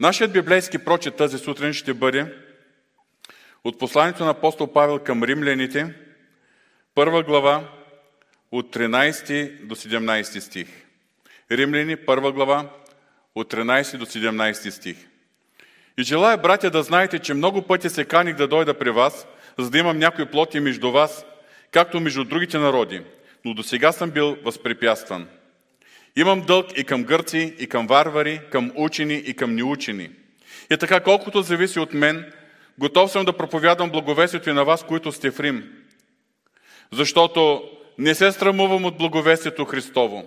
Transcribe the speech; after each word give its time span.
Нашият 0.00 0.32
библейски 0.32 0.78
прочет 0.78 1.16
тази 1.16 1.38
сутрин 1.38 1.72
ще 1.72 1.94
бъде 1.94 2.34
от 3.64 3.78
посланието 3.78 4.24
на 4.24 4.30
апостол 4.30 4.72
Павел 4.72 4.98
към 4.98 5.22
римляните, 5.22 5.94
първа 6.94 7.22
глава, 7.22 7.68
от 8.52 8.74
13 8.76 9.66
до 9.66 9.74
17 9.74 10.38
стих. 10.38 10.68
Римляни, 11.52 11.96
първа 11.96 12.32
глава, 12.32 12.70
от 13.34 13.52
13 13.52 13.96
до 13.96 14.06
17 14.06 14.70
стих. 14.70 14.96
И 15.98 16.02
желая, 16.02 16.38
братя, 16.38 16.70
да 16.70 16.82
знаете, 16.82 17.18
че 17.18 17.34
много 17.34 17.62
пъти 17.62 17.88
се 17.90 18.04
каних 18.04 18.36
да 18.36 18.48
дойда 18.48 18.78
при 18.78 18.90
вас, 18.90 19.26
за 19.58 19.70
да 19.70 19.78
имам 19.78 19.98
някои 19.98 20.26
плоти 20.26 20.60
между 20.60 20.90
вас, 20.90 21.24
както 21.70 22.00
между 22.00 22.24
другите 22.24 22.58
народи, 22.58 23.02
но 23.44 23.54
до 23.54 23.62
сега 23.62 23.92
съм 23.92 24.10
бил 24.10 24.36
възпрепятстван. 24.44 25.28
Имам 26.20 26.40
дълг 26.40 26.66
и 26.76 26.84
към 26.84 27.04
гърци, 27.04 27.54
и 27.58 27.66
към 27.66 27.86
варвари, 27.86 28.40
към 28.50 28.72
учени 28.74 29.14
и 29.14 29.34
към 29.34 29.54
неучени. 29.54 30.10
И 30.70 30.76
така, 30.76 31.00
колкото 31.00 31.42
зависи 31.42 31.78
от 31.78 31.94
мен, 31.94 32.32
готов 32.78 33.10
съм 33.10 33.24
да 33.24 33.32
проповядам 33.32 33.90
благовестието 33.90 34.50
и 34.50 34.52
на 34.52 34.64
вас, 34.64 34.84
които 34.84 35.12
сте 35.12 35.30
в 35.30 35.40
Рим. 35.40 35.64
Защото 36.92 37.62
не 37.98 38.14
се 38.14 38.32
срамувам 38.32 38.84
от 38.84 38.98
благовестието 38.98 39.64
Христово, 39.64 40.24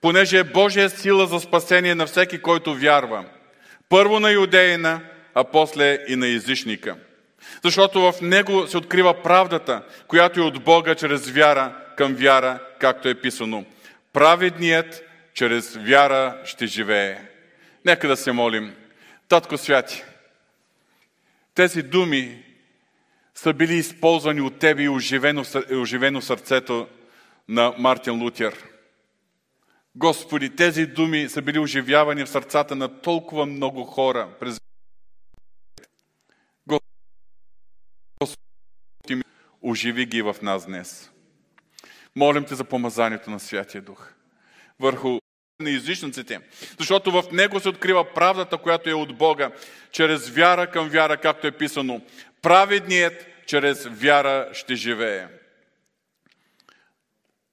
понеже 0.00 0.38
е 0.38 0.44
Божия 0.44 0.90
сила 0.90 1.26
за 1.26 1.40
спасение 1.40 1.94
на 1.94 2.06
всеки, 2.06 2.38
който 2.38 2.74
вярва. 2.74 3.24
Първо 3.88 4.20
на 4.20 4.30
юдеина, 4.30 5.00
а 5.34 5.44
после 5.44 5.98
и 6.08 6.16
на 6.16 6.28
езичника. 6.28 6.96
Защото 7.64 8.00
в 8.00 8.14
него 8.22 8.66
се 8.66 8.78
открива 8.78 9.22
правдата, 9.22 9.82
която 10.08 10.40
е 10.40 10.44
от 10.44 10.64
Бога 10.64 10.94
чрез 10.94 11.30
вяра 11.30 11.76
към 11.96 12.14
вяра, 12.14 12.58
както 12.78 13.08
е 13.08 13.14
писано. 13.14 13.64
Праведният 14.12 15.05
чрез 15.36 15.76
вяра 15.76 16.42
ще 16.44 16.66
живее. 16.66 17.18
Нека 17.84 18.08
да 18.08 18.16
се 18.16 18.32
молим. 18.32 18.76
Татко 19.28 19.58
Святи, 19.58 20.02
тези 21.54 21.82
думи 21.82 22.44
са 23.34 23.52
били 23.52 23.74
използвани 23.74 24.40
от 24.40 24.58
Тебе 24.58 24.82
и 24.82 24.88
оживено, 24.88 25.44
оживено 25.80 26.22
сърцето 26.22 26.88
на 27.48 27.74
Мартин 27.78 28.22
Лутер. 28.22 28.64
Господи, 29.94 30.56
тези 30.56 30.86
думи 30.86 31.28
са 31.28 31.42
били 31.42 31.58
оживявани 31.58 32.24
в 32.24 32.30
сърцата 32.30 32.76
на 32.76 33.00
толкова 33.00 33.46
много 33.46 33.84
хора 33.84 34.28
през 34.40 34.60
Господи, 38.20 39.22
оживи 39.62 40.06
ги 40.06 40.22
в 40.22 40.36
нас 40.42 40.66
днес. 40.66 41.10
Молим 42.16 42.44
Те 42.44 42.54
за 42.54 42.64
помазанието 42.64 43.30
на 43.30 43.40
Святия 43.40 43.82
Дух 43.82 44.12
върху 44.80 45.18
на 45.60 45.70
езичниците, 45.70 46.40
защото 46.78 47.10
в 47.10 47.24
него 47.32 47.60
се 47.60 47.68
открива 47.68 48.14
правдата, 48.14 48.58
която 48.58 48.90
е 48.90 48.94
от 48.94 49.16
Бога, 49.16 49.50
чрез 49.92 50.28
вяра 50.28 50.70
към 50.70 50.88
вяра, 50.88 51.16
както 51.16 51.46
е 51.46 51.52
писано. 51.52 52.00
Праведният 52.42 53.26
чрез 53.46 53.86
вяра 53.90 54.48
ще 54.52 54.74
живее. 54.74 55.26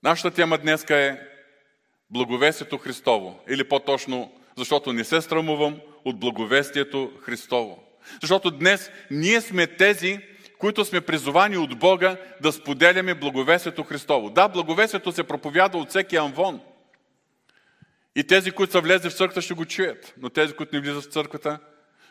Нашата 0.03 0.31
тема 0.31 0.57
днес 0.57 0.89
е 0.89 1.19
благовестието 2.09 2.77
Христово. 2.77 3.39
Или 3.49 3.63
по-точно, 3.63 4.31
защото 4.57 4.93
не 4.93 5.03
се 5.03 5.21
срамувам 5.21 5.79
от 6.05 6.19
благовестието 6.19 7.11
Христово. 7.21 7.83
Защото 8.21 8.51
днес 8.51 8.91
ние 9.11 9.41
сме 9.41 9.67
тези, 9.67 10.19
които 10.57 10.85
сме 10.85 11.01
призовани 11.01 11.57
от 11.57 11.79
Бога 11.79 12.17
да 12.41 12.51
споделяме 12.51 13.13
благовестието 13.13 13.83
Христово. 13.83 14.29
Да, 14.29 14.47
благовестието 14.47 15.11
се 15.11 15.23
проповяда 15.23 15.77
от 15.77 15.89
всеки 15.89 16.15
анвон. 16.15 16.61
И 18.15 18.23
тези, 18.23 18.51
които 18.51 18.71
са 18.71 18.81
влезли 18.81 19.09
в 19.09 19.13
църквата, 19.13 19.41
ще 19.41 19.53
го 19.53 19.65
чуят. 19.65 20.13
Но 20.17 20.29
тези, 20.29 20.53
които 20.53 20.75
не 20.75 20.81
влизат 20.81 21.03
в 21.03 21.13
църквата, 21.13 21.59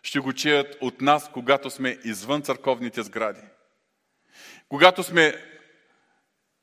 ще 0.03 0.20
го 0.20 0.33
чуят 0.33 0.77
от 0.81 1.00
нас, 1.00 1.31
когато 1.33 1.70
сме 1.70 1.98
извън 2.05 2.42
църковните 2.42 3.03
сгради. 3.03 3.41
Когато 4.69 5.03
сме 5.03 5.34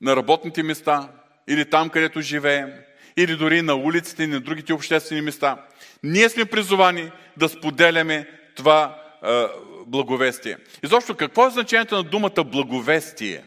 на 0.02 0.16
работните 0.16 0.64
места, 0.64 1.10
или 1.48 1.70
там, 1.70 1.90
където 1.90 2.22
живеем, 2.22 2.74
или 3.18 3.36
дори 3.36 3.62
на 3.62 3.76
улиците 3.76 4.24
и 4.24 4.28
на 4.28 4.40
другите 4.40 4.74
обществени 4.74 5.22
места. 5.22 5.66
Ние 6.04 6.30
сме 6.30 6.46
призовани 6.46 7.12
да 7.38 7.50
споделяме 7.50 8.28
това 8.56 9.02
е, 9.24 9.46
благовестие. 9.88 10.58
Изобщо, 10.84 11.16
какво 11.16 11.48
е 11.48 11.50
значението 11.50 11.96
на 11.96 12.04
думата 12.04 12.44
благовестие? 12.46 13.44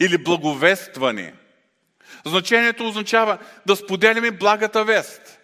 Или 0.00 0.18
благовестване? 0.18 1.34
Значението 2.26 2.88
означава 2.88 3.38
да 3.66 3.76
споделяме 3.76 4.30
благата 4.30 4.84
вест. 4.84 5.38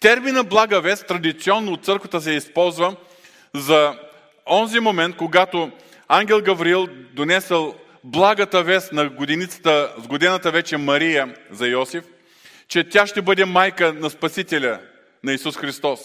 Термина 0.00 0.44
блага 0.44 0.80
вест 0.80 1.06
традиционно 1.06 1.72
от 1.72 1.84
църквата 1.84 2.20
се 2.20 2.32
използва 2.32 2.96
за 3.54 3.94
онзи 4.46 4.80
момент, 4.80 5.16
когато 5.16 5.70
ангел 6.08 6.40
Гавриил 6.40 6.86
донесъл 7.12 7.74
благата 8.04 8.62
вест 8.62 8.92
на 8.92 9.08
годиницата, 9.08 9.94
с 9.98 10.06
годината 10.06 10.50
вече 10.50 10.76
Мария 10.76 11.34
за 11.50 11.66
Йосиф, 11.66 12.04
че 12.68 12.88
тя 12.88 13.06
ще 13.06 13.22
бъде 13.22 13.44
майка 13.44 13.92
на 13.92 14.10
Спасителя 14.10 14.80
на 15.24 15.32
Исус 15.32 15.56
Христос. 15.56 16.00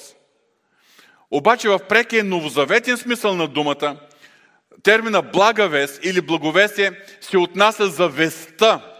Обаче 1.31 1.69
в 1.69 1.79
прекия 1.79 2.23
новозаветен 2.23 2.97
смисъл 2.97 3.35
на 3.35 3.47
думата, 3.47 3.95
термина 4.83 5.21
блага 5.21 5.67
вест 5.67 5.99
или 6.03 6.21
благовестие 6.21 6.91
се 7.21 7.37
отнася 7.37 7.87
за 7.87 8.07
веста, 8.07 8.90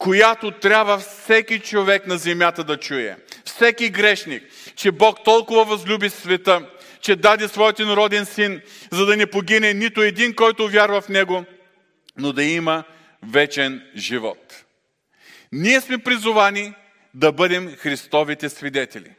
която 0.00 0.50
трябва 0.50 0.98
всеки 0.98 1.58
човек 1.58 2.06
на 2.06 2.18
земята 2.18 2.64
да 2.64 2.76
чуе. 2.76 3.16
Всеки 3.44 3.90
грешник, 3.90 4.42
че 4.76 4.90
Бог 4.90 5.24
толкова 5.24 5.64
възлюби 5.64 6.10
света, 6.10 6.68
че 7.00 7.16
даде 7.16 7.48
своят 7.48 7.78
народен 7.78 8.26
син, 8.26 8.60
за 8.92 9.06
да 9.06 9.16
не 9.16 9.26
погине 9.26 9.74
нито 9.74 10.02
един, 10.02 10.34
който 10.34 10.68
вярва 10.68 11.00
в 11.00 11.08
Него, 11.08 11.44
но 12.16 12.32
да 12.32 12.44
има 12.44 12.84
вечен 13.32 13.82
живот. 13.96 14.64
Ние 15.52 15.80
сме 15.80 15.98
призовани 15.98 16.74
да 17.14 17.32
бъдем 17.32 17.76
Христовите 17.76 18.48
свидетели. 18.48 19.10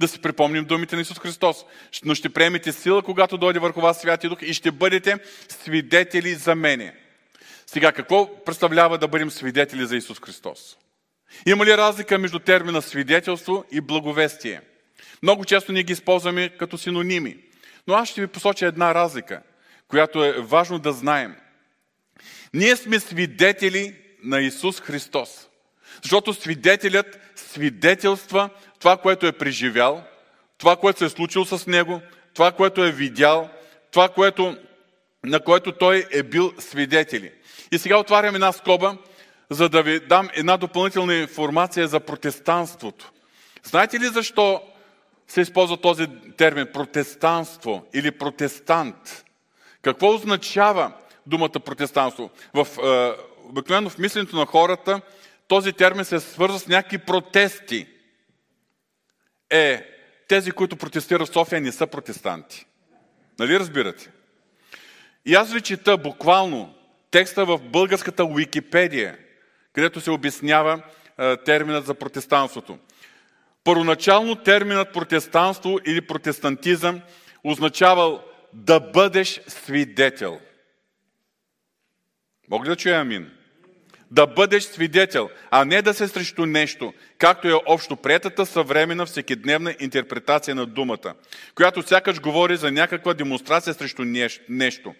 Да 0.00 0.08
си 0.08 0.22
припомним 0.22 0.64
думите 0.64 0.96
на 0.96 1.02
Исус 1.02 1.18
Христос. 1.18 1.64
Но 2.04 2.14
ще 2.14 2.28
приемете 2.28 2.72
сила, 2.72 3.02
когато 3.02 3.38
дойде 3.38 3.58
върху 3.58 3.80
вас 3.80 4.00
Святия 4.00 4.30
Дух 4.30 4.42
и 4.42 4.54
ще 4.54 4.70
бъдете 4.70 5.16
свидетели 5.48 6.34
за 6.34 6.54
мене. 6.54 7.01
Сега, 7.72 7.92
какво 7.92 8.44
представлява 8.44 8.98
да 8.98 9.08
бъдем 9.08 9.30
свидетели 9.30 9.86
за 9.86 9.96
Исус 9.96 10.20
Христос? 10.20 10.76
Има 11.46 11.66
ли 11.66 11.76
разлика 11.76 12.18
между 12.18 12.38
термина 12.38 12.82
свидетелство 12.82 13.64
и 13.70 13.80
благовестие? 13.80 14.60
Много 15.22 15.44
често 15.44 15.72
ние 15.72 15.82
ги 15.82 15.92
използваме 15.92 16.48
като 16.48 16.78
синоними. 16.78 17.36
Но 17.86 17.94
аз 17.94 18.08
ще 18.08 18.20
ви 18.20 18.26
посоча 18.26 18.66
една 18.66 18.94
разлика, 18.94 19.42
която 19.88 20.24
е 20.24 20.32
важно 20.32 20.78
да 20.78 20.92
знаем. 20.92 21.36
Ние 22.54 22.76
сме 22.76 23.00
свидетели 23.00 23.96
на 24.24 24.40
Исус 24.40 24.80
Христос. 24.80 25.48
Защото 26.02 26.34
свидетелят 26.34 27.18
свидетелства 27.36 28.50
това, 28.78 28.96
което 28.96 29.26
е 29.26 29.32
преживял, 29.32 30.04
това, 30.58 30.76
което 30.76 30.98
се 30.98 31.04
е 31.04 31.08
случило 31.08 31.44
с 31.44 31.66
него, 31.66 32.00
това, 32.34 32.52
което 32.52 32.84
е 32.84 32.92
видял, 32.92 33.50
това, 33.90 34.08
което, 34.08 34.56
на 35.24 35.40
което 35.40 35.72
той 35.72 36.06
е 36.10 36.22
бил 36.22 36.52
свидетели. 36.58 37.32
И 37.72 37.78
сега 37.78 37.96
отварям 37.96 38.34
една 38.34 38.52
скоба, 38.52 38.96
за 39.50 39.68
да 39.68 39.82
ви 39.82 40.00
дам 40.00 40.28
една 40.34 40.56
допълнителна 40.56 41.14
информация 41.14 41.88
за 41.88 42.00
протестанството. 42.00 43.12
Знаете 43.62 44.00
ли 44.00 44.06
защо 44.06 44.62
се 45.28 45.40
използва 45.40 45.76
този 45.76 46.06
термин 46.36 46.66
протестанство 46.72 47.86
или 47.94 48.10
протестант? 48.10 49.24
Какво 49.82 50.14
означава 50.14 50.92
думата 51.26 51.60
протестанство? 51.64 52.30
В, 52.54 52.66
е, 52.84 53.22
обикновено 53.48 53.90
в 53.90 53.98
мисленето 53.98 54.36
на 54.36 54.46
хората 54.46 55.00
този 55.48 55.72
термин 55.72 56.04
се 56.04 56.20
свързва 56.20 56.58
с 56.58 56.66
някакви 56.66 56.98
протести. 56.98 57.86
Е, 59.50 59.86
тези, 60.28 60.50
които 60.50 60.76
протестират 60.76 61.28
в 61.28 61.32
София, 61.32 61.60
не 61.60 61.72
са 61.72 61.86
протестанти. 61.86 62.66
Нали 63.38 63.58
разбирате? 63.58 64.10
И 65.26 65.34
аз 65.34 65.52
ви 65.52 65.60
чета 65.60 65.96
буквално 65.96 66.74
текста 67.10 67.44
в 67.44 67.58
българската 67.58 68.24
Уикипедия, 68.24 69.18
където 69.72 70.00
се 70.00 70.10
обяснява 70.10 70.82
терминът 71.44 71.86
за 71.86 71.94
протестанството. 71.94 72.78
Първоначално 73.64 74.34
терминът 74.34 74.92
протестанство 74.92 75.78
или 75.86 76.00
протестантизъм 76.00 77.00
означавал 77.44 78.24
да 78.52 78.80
бъдеш 78.80 79.40
свидетел. 79.48 80.40
Мога 82.50 82.64
ли 82.64 82.68
да 82.68 82.76
чуя 82.76 83.00
амин? 83.00 83.30
Да 84.10 84.26
бъдеш 84.26 84.64
свидетел, 84.64 85.30
а 85.50 85.64
не 85.64 85.82
да 85.82 85.94
се 85.94 86.08
срещу 86.08 86.46
нещо, 86.46 86.94
както 87.18 87.48
е 87.48 87.60
общо 87.66 87.96
приятата 87.96 88.46
съвременна 88.46 89.06
всекидневна 89.06 89.74
интерпретация 89.80 90.54
на 90.54 90.66
думата, 90.66 91.14
която 91.54 91.82
сякаш 91.82 92.20
говори 92.20 92.56
за 92.56 92.72
някаква 92.72 93.14
демонстрация 93.14 93.74
срещу 93.74 94.04
нещо. 94.48 94.94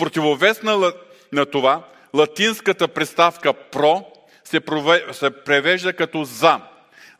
Противовес 0.00 0.62
на, 0.62 0.92
на 1.32 1.46
това, 1.46 1.84
латинската 2.14 2.88
приставка 2.88 3.52
про 3.52 4.06
се, 4.44 4.60
прове, 4.60 5.04
се 5.12 5.30
превежда 5.30 5.92
като 5.92 6.24
за. 6.24 6.60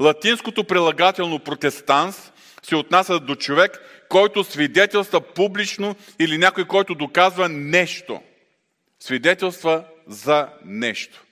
Латинското 0.03 0.65
прилагателно 0.65 1.39
протестанс 1.39 2.33
се 2.63 2.77
отнася 2.77 3.21
до 3.21 3.35
човек, 3.35 3.81
който 4.09 4.45
свидетелства 4.45 5.21
публично 5.21 5.97
или 6.19 6.39
някой, 6.39 6.65
който 6.65 6.95
доказва 6.95 7.49
нещо. 7.49 8.21
Свидетелства 9.01 9.85
за 10.07 10.49
нещо. 10.65 11.25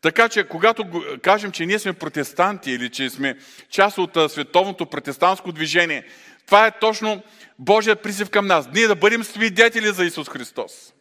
Така 0.00 0.28
че, 0.28 0.44
когато 0.44 0.84
кажем, 1.22 1.52
че 1.52 1.66
ние 1.66 1.78
сме 1.78 1.92
протестанти 1.92 2.70
или 2.70 2.90
че 2.90 3.10
сме 3.10 3.38
част 3.70 3.98
от 3.98 4.30
световното 4.30 4.86
протестантско 4.86 5.52
движение, 5.52 6.04
това 6.46 6.66
е 6.66 6.78
точно 6.78 7.22
Божият 7.58 8.02
призив 8.02 8.30
към 8.30 8.46
нас. 8.46 8.68
Ние 8.74 8.86
да 8.86 8.96
бъдем 8.96 9.24
свидетели 9.24 9.92
за 9.92 10.04
Исус 10.04 10.28
Христос. 10.28 10.92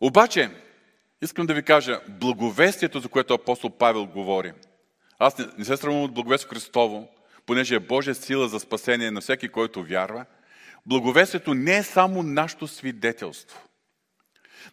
Обаче, 0.00 0.50
искам 1.22 1.46
да 1.46 1.54
ви 1.54 1.62
кажа, 1.62 2.00
благовестието, 2.08 3.00
за 3.00 3.08
което 3.08 3.34
апостол 3.34 3.70
Павел 3.70 4.06
говори, 4.06 4.52
аз 5.18 5.38
не, 5.38 5.46
не 5.58 5.64
се 5.64 5.76
срамувам 5.76 6.04
от 6.04 6.14
благовестието 6.14 6.54
Христово, 6.54 7.08
понеже 7.46 7.74
е 7.74 7.80
Божия 7.80 8.14
сила 8.14 8.48
за 8.48 8.60
спасение 8.60 9.10
на 9.10 9.20
всеки, 9.20 9.48
който 9.48 9.84
вярва. 9.84 10.24
Благовестието 10.86 11.54
не 11.54 11.76
е 11.76 11.82
само 11.82 12.22
нашето 12.22 12.68
свидетелство. 12.68 13.58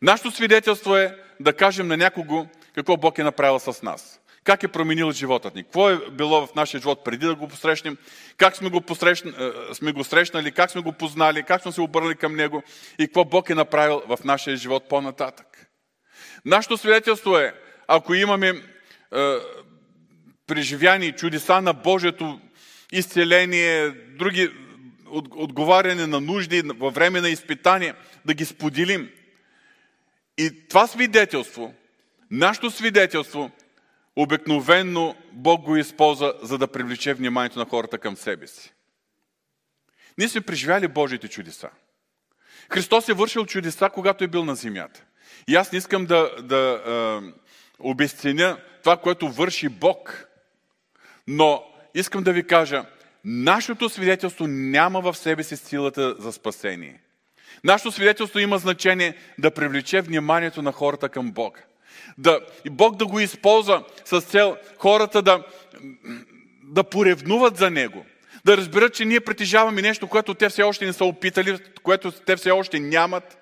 Нашето 0.01 0.31
свидетелство 0.31 0.95
е 0.95 1.19
да 1.39 1.53
кажем 1.53 1.87
на 1.87 1.97
някого 1.97 2.47
какво 2.75 2.97
Бог 2.97 3.17
е 3.17 3.23
направил 3.23 3.59
с 3.59 3.81
нас. 3.81 4.19
Как 4.43 4.63
е 4.63 4.67
променил 4.67 5.11
живота 5.11 5.51
ни? 5.55 5.63
Какво 5.63 5.89
е 5.89 6.09
било 6.11 6.47
в 6.47 6.55
нашия 6.55 6.79
живот 6.79 7.03
преди 7.03 7.25
да 7.25 7.35
го 7.35 7.47
посрещнем? 7.47 7.97
Как 8.37 8.55
сме 8.55 8.69
го, 8.69 8.81
посрещ... 8.81 9.25
Е, 9.25 9.51
сме 9.73 9.91
го 9.91 10.03
срещнали? 10.03 10.51
Как 10.51 10.71
сме 10.71 10.81
го 10.81 10.93
познали? 10.93 11.43
Как 11.43 11.61
сме 11.61 11.71
се 11.71 11.81
обърнали 11.81 12.15
към 12.15 12.35
Него? 12.35 12.63
И 12.99 13.07
какво 13.07 13.25
Бог 13.25 13.49
е 13.49 13.55
направил 13.55 14.01
в 14.07 14.23
нашия 14.23 14.57
живот 14.57 14.89
по-нататък? 14.89 15.67
Нашето 16.45 16.77
свидетелство 16.77 17.37
е, 17.37 17.53
ако 17.87 18.13
имаме 18.13 18.49
е, 18.49 18.59
преживяни 20.47 21.11
чудеса 21.11 21.61
на 21.61 21.73
Божието 21.73 22.39
изцеление, 22.91 23.89
други 23.89 24.49
отговаряне 25.31 26.07
на 26.07 26.19
нужди 26.19 26.61
във 26.61 26.93
време 26.93 27.21
на 27.21 27.29
изпитание, 27.29 27.93
да 28.25 28.33
ги 28.33 28.45
споделим. 28.45 29.09
И 30.37 30.67
това 30.67 30.87
свидетелство, 30.87 31.73
нашето 32.31 32.71
свидетелство, 32.71 33.51
обикновенно 34.15 35.15
Бог 35.31 35.61
го 35.61 35.77
използва, 35.77 36.33
за 36.41 36.57
да 36.57 36.67
привлече 36.67 37.13
вниманието 37.13 37.59
на 37.59 37.65
хората 37.65 37.97
към 37.97 38.17
себе 38.17 38.47
си. 38.47 38.73
Ние 40.17 40.27
сме 40.29 40.41
преживяли 40.41 40.87
Божиите 40.87 41.27
чудеса. 41.27 41.69
Христос 42.71 43.09
е 43.09 43.13
вършил 43.13 43.45
чудеса, 43.45 43.89
когато 43.93 44.23
е 44.23 44.27
бил 44.27 44.45
на 44.45 44.55
земята. 44.55 45.03
И 45.47 45.55
аз 45.55 45.71
не 45.71 45.77
искам 45.77 46.05
да, 46.05 46.41
да 46.41 46.83
е, 46.85 47.31
обесценя 47.79 48.57
това, 48.83 48.97
което 48.97 49.29
върши 49.29 49.69
Бог. 49.69 50.27
Но 51.27 51.63
искам 51.93 52.23
да 52.23 52.33
ви 52.33 52.47
кажа, 52.47 52.85
нашето 53.25 53.89
свидетелство 53.89 54.47
няма 54.47 55.01
в 55.01 55.17
себе 55.17 55.43
си 55.43 55.57
силата 55.57 56.15
за 56.19 56.31
спасение. 56.31 57.01
Нашето 57.63 57.91
свидетелство 57.91 58.39
има 58.39 58.57
значение 58.57 59.17
да 59.37 59.51
привлече 59.51 60.01
вниманието 60.01 60.61
на 60.61 60.71
хората 60.71 61.09
към 61.09 61.31
Бога. 61.31 61.61
Да, 62.17 62.39
и 62.65 62.69
Бог 62.69 62.95
да 62.95 63.05
го 63.05 63.19
използва 63.19 63.83
с 64.05 64.21
цел 64.21 64.57
хората 64.77 65.21
да, 65.21 65.43
да 66.63 66.83
поревнуват 66.83 67.57
за 67.57 67.69
Него. 67.69 68.05
Да 68.45 68.57
разберат, 68.57 68.93
че 68.93 69.05
ние 69.05 69.19
притежаваме 69.19 69.81
нещо, 69.81 70.07
което 70.07 70.33
те 70.33 70.49
все 70.49 70.63
още 70.63 70.85
не 70.85 70.93
са 70.93 71.05
опитали, 71.05 71.59
което 71.83 72.11
те 72.11 72.35
все 72.35 72.51
още 72.51 72.79
нямат. 72.79 73.37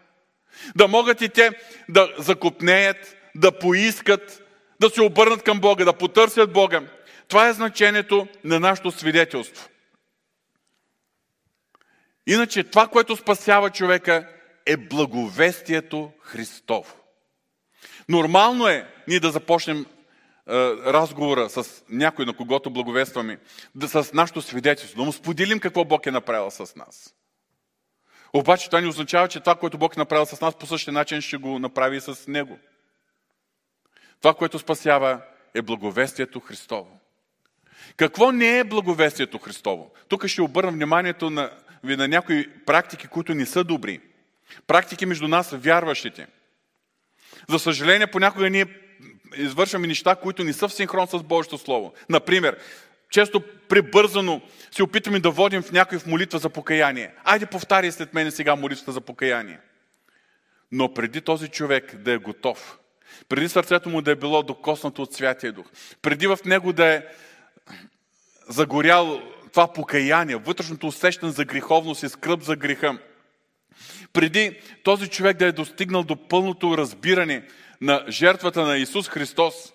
Да 0.75 0.87
могат 0.87 1.21
и 1.21 1.29
те 1.29 1.51
да 1.89 2.13
закопнеят, 2.17 3.15
да 3.35 3.59
поискат, 3.59 4.43
да 4.79 4.89
се 4.89 5.01
обърнат 5.01 5.43
към 5.43 5.59
Бога, 5.59 5.85
да 5.85 5.93
потърсят 5.93 6.53
Бога. 6.53 6.81
Това 7.27 7.47
е 7.47 7.53
значението 7.53 8.27
на 8.43 8.59
нашето 8.59 8.91
свидетелство. 8.91 9.69
Иначе 12.27 12.63
това, 12.63 12.87
което 12.87 13.15
спасява 13.15 13.69
човека, 13.69 14.27
е 14.65 14.77
благовестието 14.77 16.11
Христово. 16.21 17.00
Нормално 18.11 18.67
е 18.67 18.87
ние 19.07 19.19
да 19.19 19.31
започнем 19.31 19.79
е, 19.79 19.85
разговора 20.85 21.49
с 21.49 21.83
някой, 21.89 22.25
на 22.25 22.33
когото 22.33 22.69
благовестваме, 22.69 23.39
да, 23.75 23.87
с 23.87 24.13
нашето 24.13 24.41
свидетелство, 24.41 24.97
да 24.97 25.03
му 25.03 25.11
споделим 25.11 25.59
какво 25.59 25.85
Бог 25.85 26.05
е 26.05 26.11
направил 26.11 26.51
с 26.51 26.75
нас. 26.75 27.15
Обаче 28.33 28.65
това 28.65 28.81
не 28.81 28.87
означава, 28.87 29.27
че 29.27 29.39
това, 29.39 29.55
което 29.55 29.77
Бог 29.77 29.95
е 29.95 29.99
направил 29.99 30.25
с 30.25 30.41
нас, 30.41 30.55
по 30.55 30.65
същия 30.65 30.93
начин 30.93 31.21
ще 31.21 31.37
го 31.37 31.59
направи 31.59 31.97
и 31.97 32.01
с 32.01 32.27
Него. 32.27 32.59
Това, 34.21 34.33
което 34.33 34.59
спасява, 34.59 35.21
е 35.53 35.61
благовестието 35.61 36.39
Христово. 36.39 36.99
Какво 37.97 38.31
не 38.31 38.59
е 38.59 38.63
благовестието 38.63 39.39
Христово? 39.39 39.91
Тук 40.07 40.27
ще 40.27 40.41
обърна 40.41 40.71
вниманието 40.71 41.29
на, 41.29 41.51
ви 41.83 41.95
на 41.95 42.07
някои 42.07 42.49
практики, 42.65 43.07
които 43.07 43.35
не 43.35 43.45
са 43.45 43.63
добри. 43.63 44.01
Практики 44.67 45.05
между 45.05 45.27
нас, 45.27 45.51
вярващите. 45.51 46.27
За 47.49 47.59
съжаление, 47.59 48.07
понякога 48.07 48.49
ние 48.49 48.65
извършваме 49.37 49.87
неща, 49.87 50.15
които 50.15 50.43
не 50.43 50.53
са 50.53 50.67
в 50.67 50.73
синхрон 50.73 51.07
с 51.07 51.23
Божието 51.23 51.57
Слово. 51.57 51.93
Например, 52.09 52.57
често 53.09 53.43
прибързано 53.69 54.41
се 54.71 54.83
опитваме 54.83 55.19
да 55.19 55.31
водим 55.31 55.61
в 55.61 55.71
някой 55.71 55.99
в 55.99 56.05
молитва 56.05 56.39
за 56.39 56.49
покаяние. 56.49 57.11
Айде 57.23 57.45
повтаряй 57.45 57.91
след 57.91 58.13
мене 58.13 58.31
сега 58.31 58.55
молитвата 58.55 58.91
за 58.91 59.01
покаяние. 59.01 59.59
Но 60.71 60.93
преди 60.93 61.21
този 61.21 61.47
човек 61.47 61.95
да 61.95 62.11
е 62.11 62.17
готов, 62.17 62.77
преди 63.29 63.49
сърцето 63.49 63.89
му 63.89 64.01
да 64.01 64.11
е 64.11 64.15
било 64.15 64.43
докоснато 64.43 65.01
от 65.01 65.13
Святия 65.13 65.51
Дух, 65.51 65.65
преди 66.01 66.27
в 66.27 66.39
него 66.45 66.73
да 66.73 66.85
е 66.85 67.03
загорял 68.49 69.21
това 69.51 69.73
покаяние, 69.73 70.35
вътрешното 70.35 70.87
усещане 70.87 71.31
за 71.31 71.45
греховност 71.45 72.03
и 72.03 72.09
скръп 72.09 72.41
за 72.41 72.55
греха, 72.55 72.97
преди 74.13 74.59
този 74.83 75.07
човек 75.07 75.37
да 75.37 75.45
е 75.45 75.51
достигнал 75.51 76.03
до 76.03 76.15
пълното 76.27 76.77
разбиране 76.77 77.43
на 77.81 78.05
жертвата 78.09 78.61
на 78.61 78.77
Исус 78.77 79.09
Христос. 79.09 79.73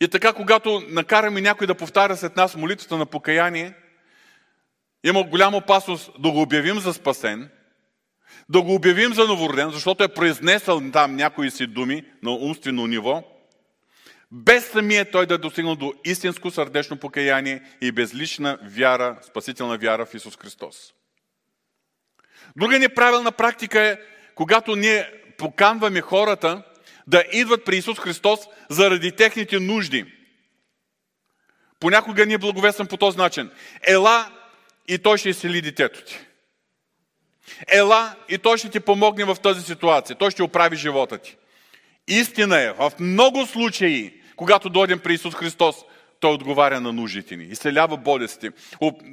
И 0.00 0.08
така, 0.08 0.32
когато 0.32 0.82
накараме 0.88 1.40
някой 1.40 1.66
да 1.66 1.74
повтаря 1.74 2.16
след 2.16 2.36
нас 2.36 2.56
молитвата 2.56 2.96
на 2.96 3.06
покаяние, 3.06 3.74
има 5.04 5.22
голяма 5.22 5.56
опасност 5.56 6.10
да 6.18 6.30
го 6.30 6.42
обявим 6.42 6.80
за 6.80 6.94
спасен, 6.94 7.50
да 8.48 8.62
го 8.62 8.74
обявим 8.74 9.14
за 9.14 9.24
новороден, 9.24 9.70
защото 9.70 10.04
е 10.04 10.08
произнесъл 10.08 10.90
там 10.92 11.16
някои 11.16 11.50
си 11.50 11.66
думи 11.66 12.04
на 12.22 12.30
умствено 12.30 12.86
ниво, 12.86 13.22
без 14.32 14.66
самия 14.70 15.10
той 15.10 15.26
да 15.26 15.34
е 15.34 15.38
достигнал 15.38 15.76
до 15.76 15.94
истинско 16.04 16.50
сърдечно 16.50 16.96
покаяние 16.96 17.62
и 17.80 17.92
безлична 17.92 18.58
вяра, 18.62 19.18
спасителна 19.22 19.78
вяра 19.78 20.06
в 20.06 20.14
Исус 20.14 20.36
Христос. 20.36 20.94
Друга 22.58 22.78
неправилна 22.78 23.32
практика 23.32 23.80
е, 23.80 23.98
когато 24.34 24.76
ние 24.76 25.10
поканваме 25.38 26.00
хората 26.00 26.62
да 27.06 27.24
идват 27.32 27.64
при 27.64 27.76
Исус 27.76 27.98
Христос 27.98 28.40
заради 28.70 29.12
техните 29.12 29.60
нужди. 29.60 30.06
Понякога 31.80 32.26
ние 32.26 32.38
благовествам 32.38 32.86
по 32.86 32.96
този 32.96 33.18
начин. 33.18 33.50
Ела 33.86 34.30
и 34.88 34.98
той 34.98 35.18
ще 35.18 35.28
изцели 35.28 35.62
детето 35.62 36.04
ти. 36.04 36.18
Ела 37.68 38.14
и 38.28 38.38
той 38.38 38.58
ще 38.58 38.68
ти 38.70 38.80
помогне 38.80 39.24
в 39.24 39.36
тази 39.42 39.62
ситуация. 39.62 40.16
Той 40.16 40.30
ще 40.30 40.42
оправи 40.42 40.76
живота 40.76 41.18
ти. 41.18 41.36
Истина 42.08 42.60
е, 42.60 42.72
в 42.72 42.92
много 43.00 43.46
случаи, 43.46 44.20
когато 44.36 44.68
дойдем 44.68 44.98
при 44.98 45.14
Исус 45.14 45.34
Христос, 45.34 45.76
той 46.20 46.32
отговаря 46.32 46.80
на 46.80 46.92
нуждите 46.92 47.36
ни, 47.36 47.44
изцелява 47.44 47.96
болести, 47.96 48.50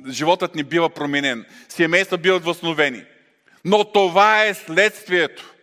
животът 0.10 0.56
ни 0.56 0.64
бива 0.64 0.90
променен, 0.90 1.46
семейства 1.70 2.18
биват 2.18 2.44
възстановени. 2.44 3.04
Но 3.66 3.92
това 3.92 4.46
е 4.46 4.54
следствието. 4.54 5.54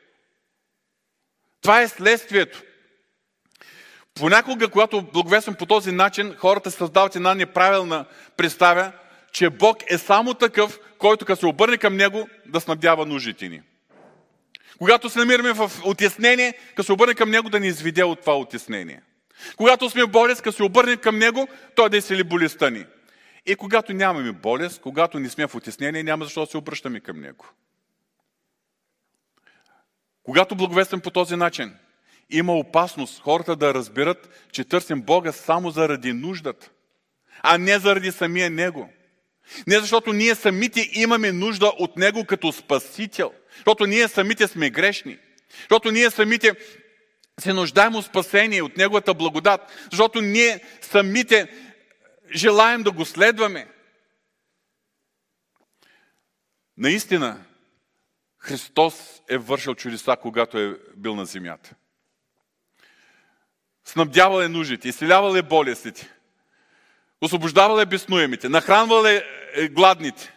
Това 1.61 1.82
е 1.82 1.88
следствието. 1.88 2.62
Понякога, 4.14 4.68
когато 4.68 5.02
благовествам 5.02 5.54
по 5.54 5.66
този 5.66 5.92
начин, 5.92 6.35
хората 6.38 6.71
създават 6.71 7.16
една 7.16 7.35
неправилна 7.35 8.04
представя, 8.37 8.92
че 9.32 9.50
Бог 9.50 9.76
е 9.90 9.99
само 9.99 10.35
такъв, 10.35 10.78
който 10.99 11.25
като 11.25 11.40
се 11.40 11.47
обърне 11.47 11.76
към 11.78 11.97
Него, 11.97 12.28
да 12.47 12.61
снабдява 12.61 13.06
нуждите 13.06 13.49
ни. 13.49 13.62
Когато 14.78 15.11
се 15.11 15.18
намираме 15.18 15.52
в 15.52 15.71
отяснение, 15.85 16.54
като 16.68 16.87
се 16.87 16.92
обърне 16.92 17.14
към 17.14 17.30
Него, 17.30 17.50
да 17.50 17.61
ни 17.61 17.66
изведе 17.66 18.04
от 18.04 18.21
това 18.21 18.38
отяснение. 18.38 19.02
Когато 19.56 19.90
сме 19.90 20.06
болест, 20.06 20.42
като 20.42 20.56
се 20.56 20.62
обърнем 20.62 20.99
към 20.99 21.18
Него, 21.18 21.49
Той 21.75 21.90
да 21.90 21.97
изцели 21.97 22.25
болестта 22.25 22.71
ни. 22.71 22.85
И 23.47 23.56
когато 23.56 23.92
нямаме 23.92 24.32
болест, 24.32 24.80
когато 24.80 25.18
не 25.18 25.28
сме 25.28 25.47
в 25.47 25.54
отяснение, 25.54 26.02
няма 26.02 26.25
защо 26.25 26.40
да 26.40 26.47
се 26.47 26.56
обръщаме 26.56 27.00
към 27.00 27.21
Него. 27.21 27.47
Когато 30.23 30.55
благовествам 30.55 31.00
по 31.00 31.11
този 31.11 31.37
начин, 31.37 31.75
има 32.31 32.55
опасност 32.55 33.23
хората 33.23 33.57
да 33.57 33.75
разберат, 33.75 34.49
че 34.52 34.64
търсим 34.64 35.02
Бога 35.02 35.33
само 35.33 35.71
заради 35.71 36.12
нуждата, 36.12 36.71
а 37.43 37.59
не 37.59 37.79
заради 37.79 38.12
самия 38.12 38.50
Него. 38.50 38.93
Не 39.67 39.79
защото 39.79 40.12
ние 40.12 40.35
самите 40.35 40.88
имаме 40.93 41.33
нужда 41.33 41.67
от 41.67 41.97
Него 41.97 42.25
като 42.25 42.52
Спасител, 42.52 43.33
защото 43.57 43.87
ние 43.87 44.09
самите 44.09 44.49
сме 44.49 44.71
грешни, 44.71 45.19
защото 45.61 45.91
ние 45.91 46.11
самите 46.11 46.55
се 47.41 47.52
нуждаем 47.52 47.95
от 47.95 48.05
спасение, 48.05 48.62
от 48.62 48.76
Неговата 48.76 49.14
благодат, 49.14 49.61
защото 49.91 50.21
ние 50.21 50.61
самите 50.81 51.49
желаем 52.35 52.83
да 52.83 52.91
го 52.91 53.05
следваме. 53.05 53.69
Наистина, 56.76 57.45
Христос 58.42 59.22
е 59.28 59.38
вършил 59.38 59.75
чудеса, 59.75 60.16
когато 60.22 60.58
е 60.58 60.78
бил 60.96 61.14
на 61.14 61.25
земята. 61.25 61.75
Снабдявал 63.84 64.40
е 64.40 64.49
нуждите, 64.49 64.88
изцелявал 64.88 65.34
е 65.34 65.42
болестите, 65.42 66.11
освобождавал 67.20 67.80
е 67.80 67.87
безнуемите, 67.87 68.49
нахранвал 68.49 69.04
е, 69.04 69.25
е 69.54 69.68
гладните. 69.68 70.34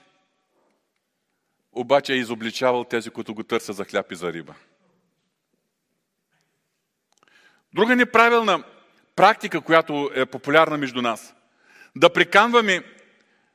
Обаче 1.72 2.14
е 2.14 2.18
изобличавал 2.18 2.84
тези, 2.84 3.10
които 3.10 3.34
го 3.34 3.44
търсят 3.44 3.76
за 3.76 3.86
хляб 3.86 4.12
и 4.12 4.16
за 4.16 4.34
риба. 4.34 4.56
Друга 7.74 7.96
неправилна 7.96 8.64
практика, 9.16 9.62
която 9.62 10.12
е 10.16 10.26
популярна 10.26 10.78
между 10.78 11.02
нас. 11.02 11.36
Да 11.96 12.14
приканваме 12.14 12.84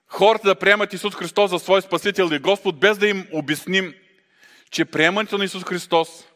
хората 0.06 0.48
да 0.48 0.54
приемат 0.54 0.92
Исус 0.92 1.14
Христос 1.14 1.50
за 1.50 1.58
свой 1.58 1.82
Спасител 1.82 2.28
и 2.32 2.38
Господ, 2.38 2.80
без 2.80 2.98
да 2.98 3.08
им 3.08 3.26
обясним, 3.32 3.94
че 4.70 4.84
приемането 4.84 5.38
на 5.38 5.44
Исус 5.44 5.64
Христос 5.64 6.26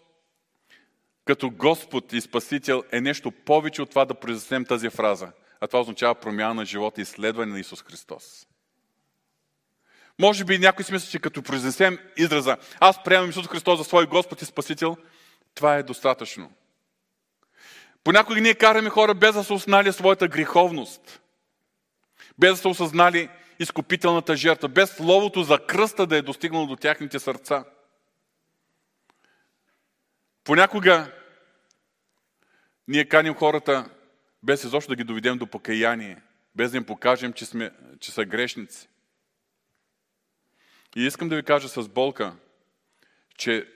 като 1.24 1.50
Господ 1.50 2.12
и 2.12 2.20
Спасител 2.20 2.82
е 2.92 3.00
нещо 3.00 3.30
повече 3.30 3.82
от 3.82 3.90
това 3.90 4.04
да 4.04 4.14
произнесем 4.14 4.64
тази 4.64 4.90
фраза. 4.90 5.32
А 5.60 5.66
това 5.66 5.80
означава 5.80 6.14
промяна 6.14 6.54
на 6.54 6.64
живота 6.64 7.00
и 7.00 7.04
следване 7.04 7.52
на 7.52 7.60
Исус 7.60 7.82
Христос. 7.82 8.46
Може 10.20 10.44
би 10.44 10.58
някой 10.58 10.84
си 10.84 10.92
мисли, 10.92 11.10
че 11.10 11.18
като 11.18 11.42
произнесем 11.42 11.98
израза 12.16 12.56
аз 12.80 13.02
приемам 13.02 13.30
Исус 13.30 13.48
Христос 13.48 13.78
за 13.78 13.84
свой 13.84 14.06
Господ 14.06 14.42
и 14.42 14.44
Спасител, 14.44 14.96
това 15.54 15.76
е 15.76 15.82
достатъчно. 15.82 16.52
Понякога 18.04 18.40
ние 18.40 18.54
караме 18.54 18.90
хора 18.90 19.14
без 19.14 19.34
да 19.34 19.44
са 19.44 19.54
узнали 19.54 19.92
своята 19.92 20.28
греховност, 20.28 21.20
без 22.38 22.50
да 22.50 22.56
са 22.56 22.68
осъзнали 22.68 23.28
изкупителната 23.58 24.36
жертва, 24.36 24.68
без 24.68 24.90
словото 24.90 25.42
за 25.42 25.58
кръста 25.66 26.06
да 26.06 26.16
е 26.16 26.22
достигнало 26.22 26.66
до 26.66 26.76
тяхните 26.76 27.18
сърца. 27.18 27.64
Понякога 30.44 31.12
ние 32.88 33.08
каним 33.08 33.34
хората 33.34 33.90
без 34.42 34.64
изобщо 34.64 34.88
да 34.88 34.96
ги 34.96 35.04
доведем 35.04 35.38
до 35.38 35.46
покаяние, 35.46 36.22
без 36.54 36.70
да 36.70 36.76
им 36.76 36.84
покажем, 36.84 37.32
че, 37.32 37.46
сме, 37.46 37.70
че 38.00 38.12
са 38.12 38.24
грешници. 38.24 38.88
И 40.96 41.06
искам 41.06 41.28
да 41.28 41.36
ви 41.36 41.42
кажа 41.42 41.68
с 41.68 41.88
болка, 41.88 42.36
че 43.36 43.68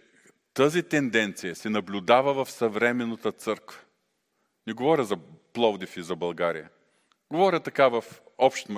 тази 0.55 0.83
тенденция 0.83 1.57
се 1.57 1.71
наблюдава 1.71 2.45
в 2.45 2.51
съвременната 2.51 3.33
църква. 3.33 3.81
Не 4.67 4.73
говоря 4.73 5.05
за 5.05 5.17
Пловдив 5.53 5.97
и 5.97 6.03
за 6.03 6.17
България. 6.17 6.71
Говоря 7.31 7.61
така 7.61 7.89
в 7.89 8.05
общ 8.39 8.69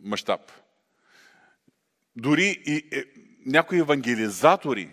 мащаб. 0.00 0.40
Дори 2.16 2.62
и 2.66 2.88
е, 2.92 3.04
някои 3.46 3.78
евангелизатори 3.78 4.90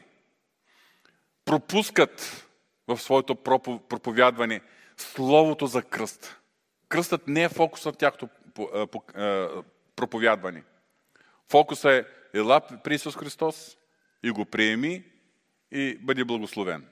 пропускат 1.46 2.48
в 2.88 2.98
своето 2.98 3.36
проповядване 3.90 4.62
словото 4.98 5.68
за 5.68 5.82
кръст. 5.82 6.38
Кръстът 6.90 7.28
не 7.28 7.44
е 7.44 7.50
фокус 7.50 7.86
на 7.86 7.94
тяхното 7.94 8.30
проповядване. 9.96 10.64
Фокусът 11.50 11.92
е 11.92 12.06
ела 12.34 12.62
при 12.84 12.96
Исус 12.96 13.16
Христос 13.16 13.78
и 14.24 14.32
го 14.32 14.46
приеми 14.46 15.04
и 15.72 15.98
бъди 16.02 16.24
благословен. 16.24 16.88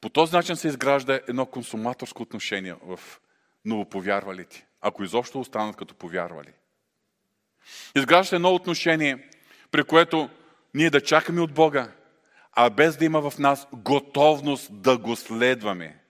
По 0.00 0.08
този 0.08 0.36
начин 0.36 0.56
се 0.56 0.68
изгражда 0.68 1.20
едно 1.28 1.46
консуматорско 1.46 2.22
отношение 2.22 2.74
в 2.82 3.00
новоповярвалите, 3.64 4.66
ако 4.80 5.04
изобщо 5.04 5.40
останат 5.40 5.76
като 5.76 5.94
повярвали. 5.94 6.52
Изгражда 7.96 8.36
едно 8.36 8.54
отношение, 8.54 9.30
при 9.70 9.84
което 9.84 10.30
ние 10.74 10.90
да 10.90 11.00
чакаме 11.00 11.40
от 11.40 11.54
Бога, 11.54 11.92
а 12.56 12.70
без 12.70 12.96
да 12.96 13.04
има 13.04 13.30
в 13.30 13.38
нас 13.38 13.66
готовност 13.72 14.68
да 14.72 14.98
го 14.98 15.16
следваме. 15.16 16.00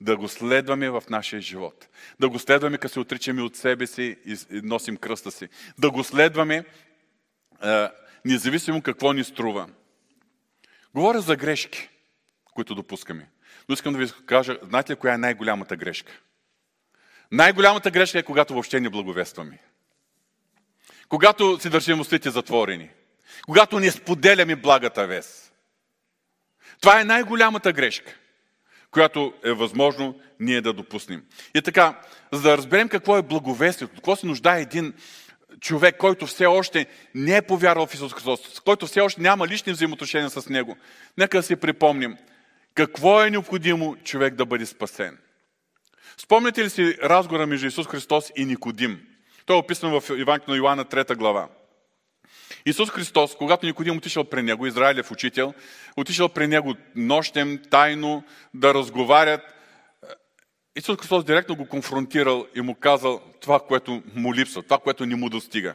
Да 0.00 0.16
го 0.16 0.28
следваме 0.28 0.90
в 0.90 1.02
нашия 1.10 1.40
живот. 1.40 1.88
Да 2.20 2.28
го 2.28 2.38
следваме, 2.38 2.78
като 2.78 2.92
се 2.92 3.00
отричаме 3.00 3.42
от 3.42 3.56
себе 3.56 3.86
си 3.86 4.16
и 4.26 4.36
носим 4.50 4.96
кръста 4.96 5.30
си. 5.30 5.48
Да 5.78 5.90
го 5.90 6.04
следваме, 6.04 6.64
независимо 8.24 8.82
какво 8.82 9.12
ни 9.12 9.24
струва. 9.24 9.68
Говоря 10.94 11.20
за 11.20 11.36
грешки 11.36 11.88
които 12.58 12.74
допускаме. 12.74 13.28
Но 13.68 13.72
искам 13.72 13.92
да 13.92 13.98
ви 13.98 14.12
кажа, 14.26 14.58
знаете 14.62 14.92
ли 14.92 14.96
коя 14.96 15.14
е 15.14 15.18
най-голямата 15.18 15.76
грешка? 15.76 16.12
Най-голямата 17.32 17.90
грешка 17.90 18.18
е 18.18 18.22
когато 18.22 18.52
въобще 18.52 18.80
не 18.80 18.90
благовестваме. 18.90 19.58
Когато 21.08 21.58
си 21.60 21.70
държим 21.70 22.00
устите 22.00 22.30
затворени. 22.30 22.90
Когато 23.46 23.80
не 23.80 23.90
споделяме 23.90 24.56
благата 24.56 25.06
вест. 25.06 25.47
Това 26.80 27.00
е 27.00 27.04
най-голямата 27.04 27.72
грешка, 27.72 28.14
която 28.90 29.32
е 29.44 29.52
възможно 29.52 30.20
ние 30.40 30.60
да 30.60 30.72
допуснем. 30.72 31.24
И 31.54 31.62
така, 31.62 32.00
за 32.32 32.42
да 32.42 32.56
разберем 32.56 32.88
какво 32.88 33.16
е 33.16 33.22
благовестието, 33.22 33.94
какво 33.94 34.16
се 34.16 34.26
нуждае 34.26 34.60
един 34.60 34.94
човек, 35.60 35.96
който 35.96 36.26
все 36.26 36.46
още 36.46 36.86
не 37.14 37.36
е 37.36 37.42
повярвал 37.42 37.86
в 37.86 37.94
Исус 37.94 38.12
Христос, 38.12 38.60
който 38.60 38.86
все 38.86 39.00
още 39.00 39.20
няма 39.20 39.48
лични 39.48 39.72
взаимоотношения 39.72 40.30
с 40.30 40.48
Него, 40.48 40.76
нека 41.18 41.38
да 41.38 41.42
си 41.42 41.56
припомним– 41.56 42.16
какво 42.78 43.22
е 43.22 43.30
необходимо 43.30 43.96
човек 44.04 44.34
да 44.34 44.46
бъде 44.46 44.66
спасен? 44.66 45.18
Спомняте 46.16 46.64
ли 46.64 46.70
си 46.70 46.96
разговора 47.02 47.46
между 47.46 47.66
Исус 47.66 47.86
Христос 47.86 48.32
и 48.36 48.44
Никодим? 48.44 49.00
Той 49.46 49.56
е 49.56 49.58
описан 49.58 50.00
в 50.00 50.10
Евангелието 50.10 50.50
на 50.50 50.56
Йоанна 50.56 50.84
3 50.84 51.16
глава. 51.16 51.48
Исус 52.66 52.90
Христос, 52.90 53.36
когато 53.36 53.66
Никодим 53.66 53.96
отишъл 53.96 54.24
при 54.24 54.42
него, 54.42 54.66
Израилев 54.66 55.10
учител, 55.10 55.54
отишъл 55.96 56.28
при 56.28 56.46
него 56.46 56.74
нощем, 56.96 57.60
тайно, 57.70 58.24
да 58.54 58.74
разговарят, 58.74 59.40
Исус 60.78 60.98
Христос 60.98 61.24
директно 61.24 61.56
го 61.56 61.66
конфронтирал 61.66 62.46
и 62.54 62.60
му 62.60 62.74
казал 62.74 63.20
това, 63.40 63.60
което 63.60 64.02
му 64.14 64.34
липсва, 64.34 64.62
това, 64.62 64.78
което 64.78 65.06
не 65.06 65.16
му 65.16 65.28
достига. 65.28 65.74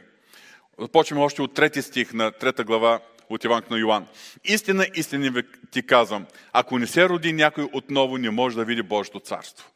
Започваме 0.80 1.22
още 1.22 1.42
от 1.42 1.54
трети 1.54 1.82
стих 1.82 2.12
на 2.12 2.32
трета 2.32 2.64
глава 2.64 3.00
от 3.30 3.44
Евангелието 3.44 3.74
на 3.74 3.80
Йоан. 3.80 4.06
Истина, 4.44 4.86
истина 4.94 5.42
ти 5.70 5.86
казвам, 5.86 6.26
ако 6.52 6.78
не 6.78 6.86
се 6.86 7.08
роди 7.08 7.32
някой 7.32 7.68
отново, 7.72 8.18
не 8.18 8.30
може 8.30 8.56
да 8.56 8.64
види 8.64 8.82
Божието 8.82 9.20
царство. 9.20 9.70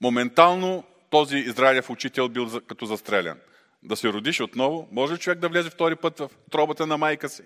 Моментално 0.00 0.84
този 1.10 1.36
Израилев 1.36 1.90
учител 1.90 2.28
бил 2.28 2.60
като 2.66 2.86
застрелян. 2.86 3.38
Да 3.82 3.96
се 3.96 4.08
родиш 4.08 4.40
отново, 4.40 4.88
може 4.92 5.14
ли 5.14 5.18
човек 5.18 5.38
да 5.38 5.48
влезе 5.48 5.70
втори 5.70 5.96
път 5.96 6.18
в 6.18 6.30
тробата 6.50 6.86
на 6.86 6.98
майка 6.98 7.28
си? 7.28 7.42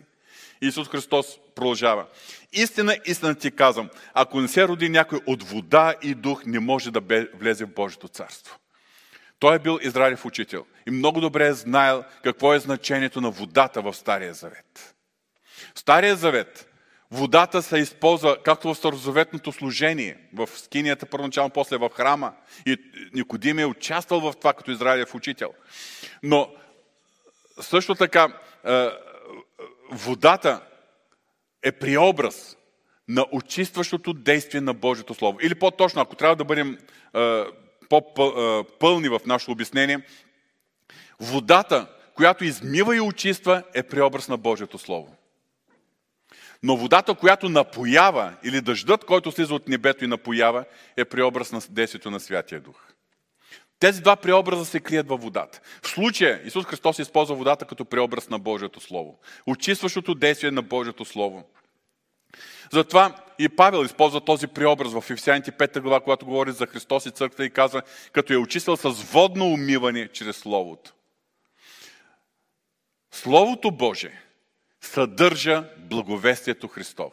Исус 0.61 0.89
Христос 0.89 1.39
продължава. 1.55 2.07
Истина, 2.53 2.97
истина 3.05 3.35
ти 3.35 3.51
казвам, 3.51 3.89
ако 4.15 4.41
не 4.41 4.49
се 4.49 4.69
роди 4.69 4.89
някой 4.89 5.21
от 5.27 5.43
вода 5.43 5.95
и 6.03 6.15
дух, 6.15 6.43
не 6.47 6.61
може 6.61 6.91
да 6.91 7.27
влезе 7.35 7.65
в 7.65 7.75
Божието 7.75 8.09
царство. 8.09 8.59
Той 9.39 9.57
е 9.57 9.59
бил 9.59 9.79
Израилев 9.83 10.25
учител 10.25 10.67
и 10.87 10.91
много 10.91 11.21
добре 11.21 11.47
е 11.47 11.53
знаел 11.53 12.05
какво 12.23 12.55
е 12.55 12.59
значението 12.59 13.21
на 13.21 13.31
водата 13.31 13.83
в 13.83 13.95
Стария 13.95 14.35
Завет. 14.35 14.95
В 15.75 15.79
Стария 15.79 16.17
завет 16.17 16.69
водата 17.11 17.63
се 17.63 17.79
използва 17.79 18.43
както 18.43 18.75
в 18.75 18.79
старозаветното 18.79 19.53
служение, 19.53 20.17
в 20.35 20.49
скинията 20.57 21.07
първоначално, 21.07 21.51
после 21.51 21.77
в 21.77 21.91
храма. 21.95 22.33
И 22.67 22.77
Никодим 23.15 23.59
е 23.59 23.65
участвал 23.65 24.21
в 24.21 24.35
това 24.39 24.53
като 24.53 24.71
Израилев 24.71 25.15
учител. 25.15 25.53
Но 26.23 26.55
също 27.61 27.95
така 27.95 28.29
е, 28.65 28.89
водата 29.93 30.61
е 31.63 31.73
приобраз 31.73 32.57
на 33.09 33.27
очистващото 33.33 34.13
действие 34.13 34.61
на 34.61 34.75
Божието 34.75 35.15
Слово. 35.15 35.39
Или 35.43 35.55
по-точно, 35.55 36.03
ако 36.03 36.17
трябва 36.17 36.37
да 36.37 36.45
бъдем 36.45 36.79
е, 37.15 37.45
по-пълни 37.89 39.09
в 39.09 39.21
нашето 39.27 39.53
обяснение, 39.53 40.01
водата, 41.21 41.87
която 42.15 42.45
измива 42.45 42.97
и 42.97 43.01
очиства, 43.01 43.63
е 43.75 43.83
преобраз 43.83 44.29
на 44.29 44.37
Божието 44.37 44.79
Слово. 44.79 45.16
Но 46.67 46.77
водата, 46.77 47.15
която 47.15 47.49
напоява, 47.49 48.33
или 48.45 48.61
дъждът, 48.61 49.05
който 49.05 49.33
слиза 49.33 49.55
от 49.55 49.69
небето 49.69 50.05
и 50.05 50.09
напоява, 50.09 50.65
е 50.97 51.05
преобраз 51.05 51.53
на 51.53 51.61
действието 51.71 52.11
на 52.11 52.21
Святия 52.21 52.61
Дух. 52.61 52.77
Тези 53.79 54.01
два 54.01 54.17
преобраза 54.17 54.65
се 54.65 54.81
крият 54.81 55.09
във 55.09 55.23
водата. 55.23 55.61
В 55.83 55.89
случая 55.89 56.41
Исус 56.45 56.65
Христос 56.65 56.99
използва 56.99 57.35
водата 57.35 57.65
като 57.65 57.85
преобраз 57.85 58.29
на 58.29 58.39
Божието 58.39 58.81
Слово. 58.81 59.19
Очистващото 59.47 60.15
действие 60.15 60.51
на 60.51 60.63
Божието 60.63 61.05
Слово. 61.05 61.45
Затова 62.73 63.17
и 63.39 63.49
Павел 63.49 63.85
използва 63.85 64.21
този 64.21 64.47
преобраз 64.47 64.93
в 64.93 65.11
Ефесяните 65.11 65.53
5 65.53 65.81
глава, 65.81 66.01
когато 66.01 66.27
говори 66.27 66.53
за 66.53 66.67
Христос 66.67 67.07
и 67.07 67.11
църквата 67.11 67.45
и 67.45 67.51
казва, 67.51 67.83
като 68.13 68.33
е 68.33 68.37
очистил 68.37 68.77
с 68.77 68.91
водно 68.91 69.47
умиване 69.47 70.09
чрез 70.09 70.37
Словото. 70.37 70.93
Словото 73.13 73.71
Божие 73.71 74.26
съдържа 74.87 75.65
благовестието 75.79 76.69
Христово. 76.69 77.13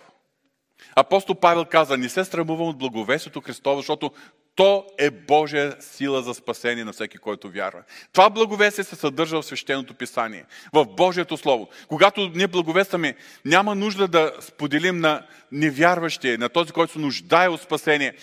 Апостол 0.96 1.36
Павел 1.36 1.66
каза, 1.66 1.98
не 1.98 2.10
се 2.10 2.26
срамувам 2.26 2.68
от 2.68 2.78
благовестието 2.78 3.42
Христово, 3.42 3.78
защото 3.78 4.12
то 4.56 4.86
е 4.98 5.10
Божия 5.10 5.76
сила 5.80 6.22
за 6.22 6.34
спасение 6.34 6.86
на 6.86 6.94
всеки, 6.94 7.18
който 7.18 7.50
вярва. 7.50 7.84
Това 8.12 8.30
благовестие 8.30 8.84
се 8.84 8.96
съдържа 8.96 9.42
в 9.42 9.46
свещеното 9.46 9.94
писание, 9.94 10.46
в 10.74 10.86
Божието 10.86 11.38
Слово. 11.38 11.70
Когато 11.88 12.32
ние 12.36 12.48
благовестваме, 12.48 13.16
няма 13.46 13.76
нужда 13.76 14.08
да 14.08 14.34
споделим 14.40 14.98
на 14.98 15.26
невярващия, 15.52 16.38
на 16.38 16.50
този, 16.50 16.72
който 16.72 16.94
се 16.94 17.00
нуждае 17.00 17.48
от 17.48 17.62
спасение, 17.62 18.14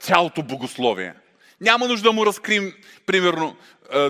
цялото 0.00 0.42
богословие. 0.42 1.14
Няма 1.60 1.88
нужда 1.88 2.08
да 2.08 2.12
му 2.12 2.26
разкрием, 2.26 2.72
примерно, 3.06 3.56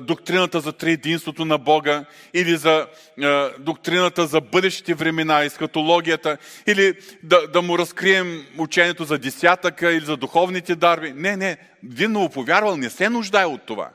доктрината 0.02 0.60
за 0.60 0.72
триединството 0.72 1.44
на 1.44 1.58
Бога, 1.58 2.04
или 2.34 2.56
за 2.56 2.86
е, 3.22 3.48
доктрината 3.58 4.26
за 4.26 4.40
бъдещите 4.40 4.94
времена, 4.94 5.44
ескатологията, 5.44 6.38
или 6.66 6.94
да, 7.22 7.48
да 7.48 7.62
му 7.62 7.78
разкрием 7.78 8.46
учението 8.58 9.04
за 9.04 9.18
десятъка 9.18 9.92
или 9.92 10.04
за 10.04 10.16
духовните 10.16 10.74
дарби. 10.74 11.12
Не, 11.16 11.36
не, 11.36 11.56
един 11.84 12.12
новоповярвал 12.12 12.76
не 12.76 12.90
се 12.90 13.08
нуждае 13.08 13.44
от 13.44 13.62
това. 13.66 13.90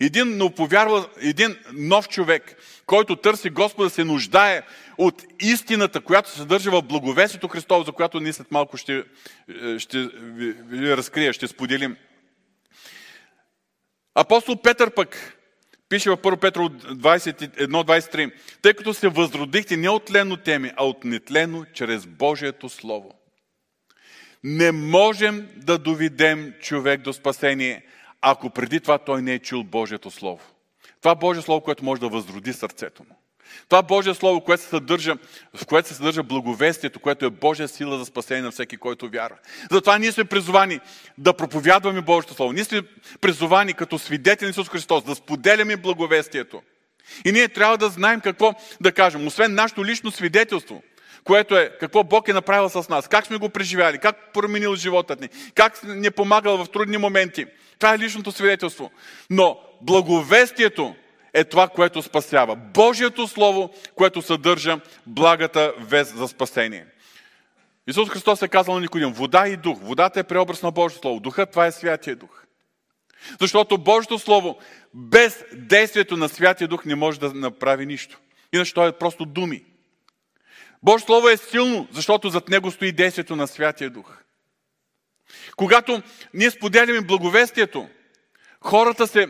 Един 0.00 0.36
новоповярвал, 0.36 1.06
един 1.20 1.56
нов 1.72 2.08
човек, 2.08 2.56
който 2.86 3.16
търси 3.16 3.50
Господа, 3.50 3.90
се 3.90 4.04
нуждае 4.04 4.62
от 4.98 5.22
истината, 5.40 6.00
която 6.00 6.30
се 6.30 6.36
съдържа 6.36 6.70
в 6.70 6.82
благовесието 6.82 7.48
Христово, 7.48 7.84
за 7.84 7.92
която 7.92 8.20
ние 8.20 8.32
след 8.32 8.50
малко 8.50 8.76
ще, 8.76 9.04
е, 9.62 9.78
ще 9.78 10.08
ви 10.68 10.96
разкрия, 10.96 11.32
ще 11.32 11.48
споделим. 11.48 11.96
Апостол 14.14 14.56
Петър 14.62 14.94
пък 14.94 15.36
пише 15.88 16.10
в 16.10 16.16
1 16.16 16.40
Петро 16.40 16.68
21-23, 16.68 18.32
тъй 18.62 18.74
като 18.74 18.94
се 18.94 19.08
възродихте 19.08 19.76
не 19.76 19.88
от 19.88 20.04
тлено 20.04 20.36
теми, 20.36 20.72
а 20.76 20.84
от 20.84 21.04
нетлено 21.04 21.64
чрез 21.74 22.06
Божието 22.06 22.68
Слово. 22.68 23.14
Не 24.44 24.72
можем 24.72 25.48
да 25.56 25.78
доведем 25.78 26.54
човек 26.60 27.00
до 27.00 27.12
спасение, 27.12 27.86
ако 28.20 28.50
преди 28.50 28.80
това 28.80 28.98
той 28.98 29.22
не 29.22 29.34
е 29.34 29.38
чул 29.38 29.64
Божието 29.64 30.10
Слово. 30.10 30.42
Това 31.00 31.14
Божие 31.14 31.42
Слово, 31.42 31.60
което 31.60 31.84
може 31.84 32.00
да 32.00 32.08
възроди 32.08 32.52
сърцето 32.52 33.02
му. 33.02 33.16
Това 33.68 33.82
Божие 33.82 34.14
Слово, 34.14 34.40
което 34.40 34.62
се 34.62 34.68
съдържа, 34.68 35.14
в 35.54 35.66
което 35.66 35.88
се 35.88 35.94
съдържа 35.94 36.22
благовестието, 36.22 37.00
което 37.00 37.26
е 37.26 37.30
Божия 37.30 37.68
сила 37.68 37.98
за 37.98 38.04
спасение 38.04 38.42
на 38.42 38.50
всеки, 38.50 38.76
който 38.76 39.08
вярва. 39.08 39.36
Затова 39.70 39.98
ние 39.98 40.12
сме 40.12 40.24
призовани 40.24 40.80
да 41.18 41.32
проповядваме 41.32 42.00
Божието 42.00 42.34
Слово. 42.34 42.52
Ние 42.52 42.64
сме 42.64 42.82
призовани 43.20 43.74
като 43.74 43.98
свидетели 43.98 44.46
на 44.46 44.50
Исус 44.50 44.68
Христос 44.68 45.04
да 45.04 45.14
споделяме 45.14 45.76
благовестието. 45.76 46.62
И 47.24 47.32
ние 47.32 47.48
трябва 47.48 47.78
да 47.78 47.88
знаем 47.88 48.20
какво 48.20 48.54
да 48.80 48.92
кажем. 48.92 49.26
Освен 49.26 49.54
нашето 49.54 49.84
лично 49.84 50.10
свидетелство, 50.10 50.82
което 51.24 51.56
е 51.56 51.72
какво 51.80 52.04
Бог 52.04 52.28
е 52.28 52.32
направил 52.32 52.68
с 52.68 52.88
нас, 52.88 53.08
как 53.08 53.26
сме 53.26 53.36
го 53.36 53.48
преживяли, 53.48 53.98
как 53.98 54.32
променил 54.32 54.76
живота 54.76 55.16
ни, 55.20 55.28
как 55.54 55.84
ни 55.84 56.06
е 56.06 56.10
помагал 56.10 56.64
в 56.64 56.70
трудни 56.70 56.96
моменти. 56.96 57.46
Това 57.78 57.94
е 57.94 57.98
личното 57.98 58.32
свидетелство. 58.32 58.90
Но 59.30 59.60
благовестието 59.82 60.94
е 61.34 61.44
това, 61.44 61.68
което 61.68 62.02
спасява. 62.02 62.56
Божието 62.56 63.28
Слово, 63.28 63.70
което 63.94 64.22
съдържа 64.22 64.80
благата 65.06 65.74
вест 65.78 66.16
за 66.16 66.28
спасение. 66.28 66.86
Исус 67.86 68.08
Христос 68.08 68.42
е 68.42 68.48
казал 68.48 68.74
на 68.74 68.80
Никодим, 68.80 69.12
вода 69.12 69.48
и 69.48 69.56
дух. 69.56 69.78
Водата 69.82 70.20
е 70.20 70.24
преобраз 70.24 70.62
на 70.62 70.70
Божието 70.70 71.02
Слово. 71.02 71.20
Духът, 71.20 71.50
това 71.50 71.66
е 71.66 71.72
Святия 71.72 72.16
Дух. 72.16 72.44
Защото 73.40 73.78
Божието 73.78 74.18
Слово 74.18 74.58
без 74.94 75.44
действието 75.52 76.16
на 76.16 76.28
Святия 76.28 76.68
Дух 76.68 76.84
не 76.84 76.94
може 76.94 77.20
да 77.20 77.34
направи 77.34 77.86
нищо. 77.86 78.20
Иначе 78.52 78.74
то 78.74 78.86
е 78.86 78.92
просто 78.92 79.24
думи. 79.24 79.64
Божието 80.82 81.06
Слово 81.06 81.28
е 81.28 81.36
силно, 81.36 81.88
защото 81.92 82.28
зад 82.28 82.48
него 82.48 82.70
стои 82.70 82.92
действието 82.92 83.36
на 83.36 83.46
Святия 83.46 83.90
Дух. 83.90 84.16
Когато 85.56 86.02
ние 86.34 86.50
споделяме 86.50 87.00
благовестието, 87.00 87.88
хората 88.60 89.06
се, 89.06 89.28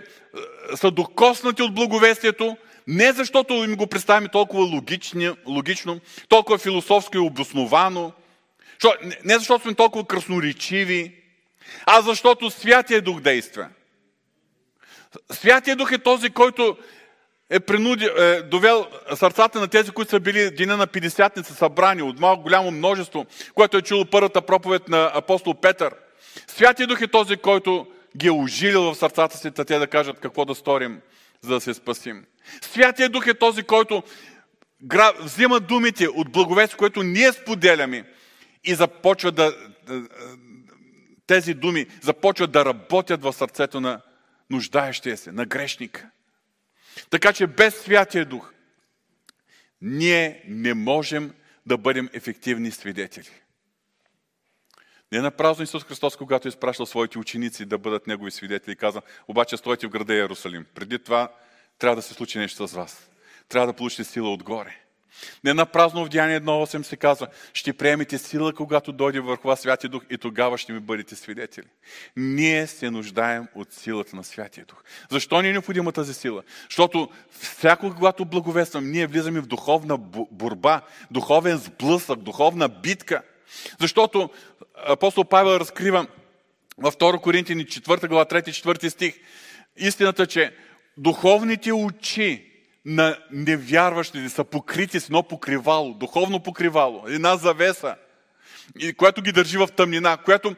са 0.75 0.91
докоснати 0.91 1.63
от 1.63 1.75
благовестието, 1.75 2.57
не 2.87 3.13
защото 3.13 3.55
им 3.55 3.77
го 3.77 3.87
представяме 3.87 4.29
толкова 4.29 4.63
логично, 4.63 5.37
логично 5.47 6.01
толкова 6.29 6.59
философско 6.59 7.17
и 7.17 7.21
обосновано, 7.21 8.13
не 9.25 9.35
защото 9.35 9.63
сме 9.63 9.75
толкова 9.75 10.07
красноречиви, 10.07 11.15
а 11.87 12.03
защото 12.03 12.51
Святия 12.51 13.03
Дух 13.03 13.21
действа. 13.21 13.69
Святия 15.33 15.77
Дух 15.77 15.93
е 15.93 15.99
този, 15.99 16.31
който 16.31 16.77
е, 17.51 17.61
принуди, 17.61 18.09
е 18.19 18.43
довел 18.43 18.87
сърцата 19.15 19.61
на 19.61 19.69
тези, 19.69 19.91
които 19.91 20.11
са 20.11 20.21
били 20.21 20.51
дина 20.51 20.77
на 20.77 20.87
50 20.87 21.43
събрани 21.43 22.03
от 22.03 22.21
малко 22.21 22.43
голямо 22.43 22.71
множество, 22.71 23.27
което 23.55 23.77
е 23.77 23.83
чуло 23.83 24.05
първата 24.05 24.43
проповед 24.43 24.89
на 24.89 25.11
апостол 25.15 25.55
Петър. 25.55 25.95
Святия 26.47 26.87
Дух 26.87 27.01
е 27.01 27.09
този, 27.09 27.37
който 27.37 27.87
ги 28.17 28.27
е 28.27 28.33
ожилил 28.33 28.83
в 28.83 28.95
сърцата 28.95 29.39
си, 29.39 29.51
те 29.51 29.79
да 29.79 29.87
кажат 29.87 30.21
какво 30.21 30.45
да 30.45 30.55
сторим, 30.55 31.01
за 31.41 31.55
да 31.55 31.61
се 31.61 31.75
спасим. 31.75 32.25
Святия 32.63 33.09
Дух 33.09 33.27
е 33.27 33.35
този, 33.35 33.63
който 33.63 34.03
взима 35.21 35.61
думите 35.61 36.09
от 36.09 36.33
благовест, 36.33 36.77
което 36.77 37.03
ние 37.03 37.33
споделяме 37.33 38.05
и 38.65 38.75
започва 38.75 39.33
да, 39.33 39.57
тези 41.27 41.55
думи 41.55 41.87
започват 42.03 42.53
да 42.53 42.65
работят 42.65 43.23
в 43.23 43.33
сърцето 43.33 43.81
на 43.81 44.01
нуждаещия 44.51 45.17
се, 45.17 45.33
на 45.33 45.47
грешника. 45.47 46.11
Така 47.11 47.33
че 47.33 47.47
без 47.47 47.75
Святия 47.75 48.25
Дух 48.25 48.53
ние 49.81 50.43
не 50.49 50.75
можем 50.75 51.35
да 51.67 51.79
бъдем 51.79 52.09
ефективни 52.13 52.71
свидетели. 52.71 53.31
Не 55.13 55.21
на 55.21 55.31
празно 55.31 55.65
Исус 55.65 55.85
Христос, 55.85 56.17
когато 56.17 56.49
е 56.49 56.51
изпращал 56.51 56.87
своите 56.87 57.19
ученици 57.19 57.65
да 57.65 57.79
бъдат 57.79 58.07
Негови 58.07 58.31
свидетели, 58.31 58.77
каза, 58.77 59.03
обаче 59.29 59.57
стойте 59.57 59.87
в 59.87 59.91
града 59.91 60.15
Иерусалим. 60.15 60.67
Преди 60.75 60.99
това 60.99 61.33
трябва 61.79 61.97
да 61.97 62.03
се 62.03 62.15
случи 62.15 62.39
нещо 62.39 62.69
с 62.69 62.73
вас. 62.73 63.11
Трябва 63.49 63.67
да 63.67 63.73
получите 63.73 64.05
сила 64.05 64.33
отгоре. 64.33 64.77
Не 65.45 65.55
на 65.55 65.67
празно 65.67 66.05
в 66.05 66.09
Деяние 66.09 66.41
1.8 66.41 66.83
се 66.83 66.97
казва, 66.97 67.29
ще 67.55 67.73
приемете 67.73 68.19
сила, 68.19 68.53
когато 68.53 68.93
дойде 68.93 69.21
върху 69.21 69.49
вас 69.49 69.61
Святия 69.61 69.91
Дух 69.91 70.03
и 70.11 70.19
тогава 70.19 70.59
ще 70.59 70.73
ми 70.73 70.81
бъдете 70.81 71.17
свидетели. 71.17 71.67
Ние 72.17 72.67
се 72.67 72.91
нуждаем 72.91 73.49
от 73.55 73.73
силата 73.73 74.17
на 74.17 74.25
Святия 74.25 74.65
Дух. 74.67 74.83
Защо 75.11 75.43
ни 75.43 75.49
е 75.49 75.53
необходима 75.53 75.93
тази 75.93 76.15
сила? 76.15 76.43
Защото 76.69 77.09
всяко, 77.31 77.95
когато 77.95 78.25
благовествам, 78.25 78.91
ние 78.91 79.07
влизаме 79.07 79.41
в 79.41 79.47
духовна 79.47 79.97
борба, 80.31 80.81
духовен 81.11 81.57
сблъсък, 81.57 82.19
духовна 82.19 82.69
битка. 82.69 83.23
Защото 83.81 84.31
апостол 84.87 85.25
Павел 85.25 85.51
разкрива 85.61 86.07
във 86.79 86.97
2 86.97 87.21
Коринтини 87.21 87.67
4 87.67 88.09
глава 88.09 88.25
3-4 88.25 88.89
стих 88.89 89.15
истината, 89.77 90.27
че 90.27 90.55
духовните 90.97 91.73
очи 91.73 92.47
на 92.85 93.19
невярващите 93.31 94.29
са 94.29 94.45
покрити 94.45 95.01
с 95.01 95.05
едно 95.05 95.23
покривало, 95.23 95.95
духовно 95.95 96.41
покривало, 96.41 97.05
една 97.09 97.37
завеса, 97.37 97.95
която 98.97 99.23
ги 99.23 99.33
държи 99.33 99.59
в 99.59 99.69
тъмнина, 99.77 100.17
която 100.17 100.57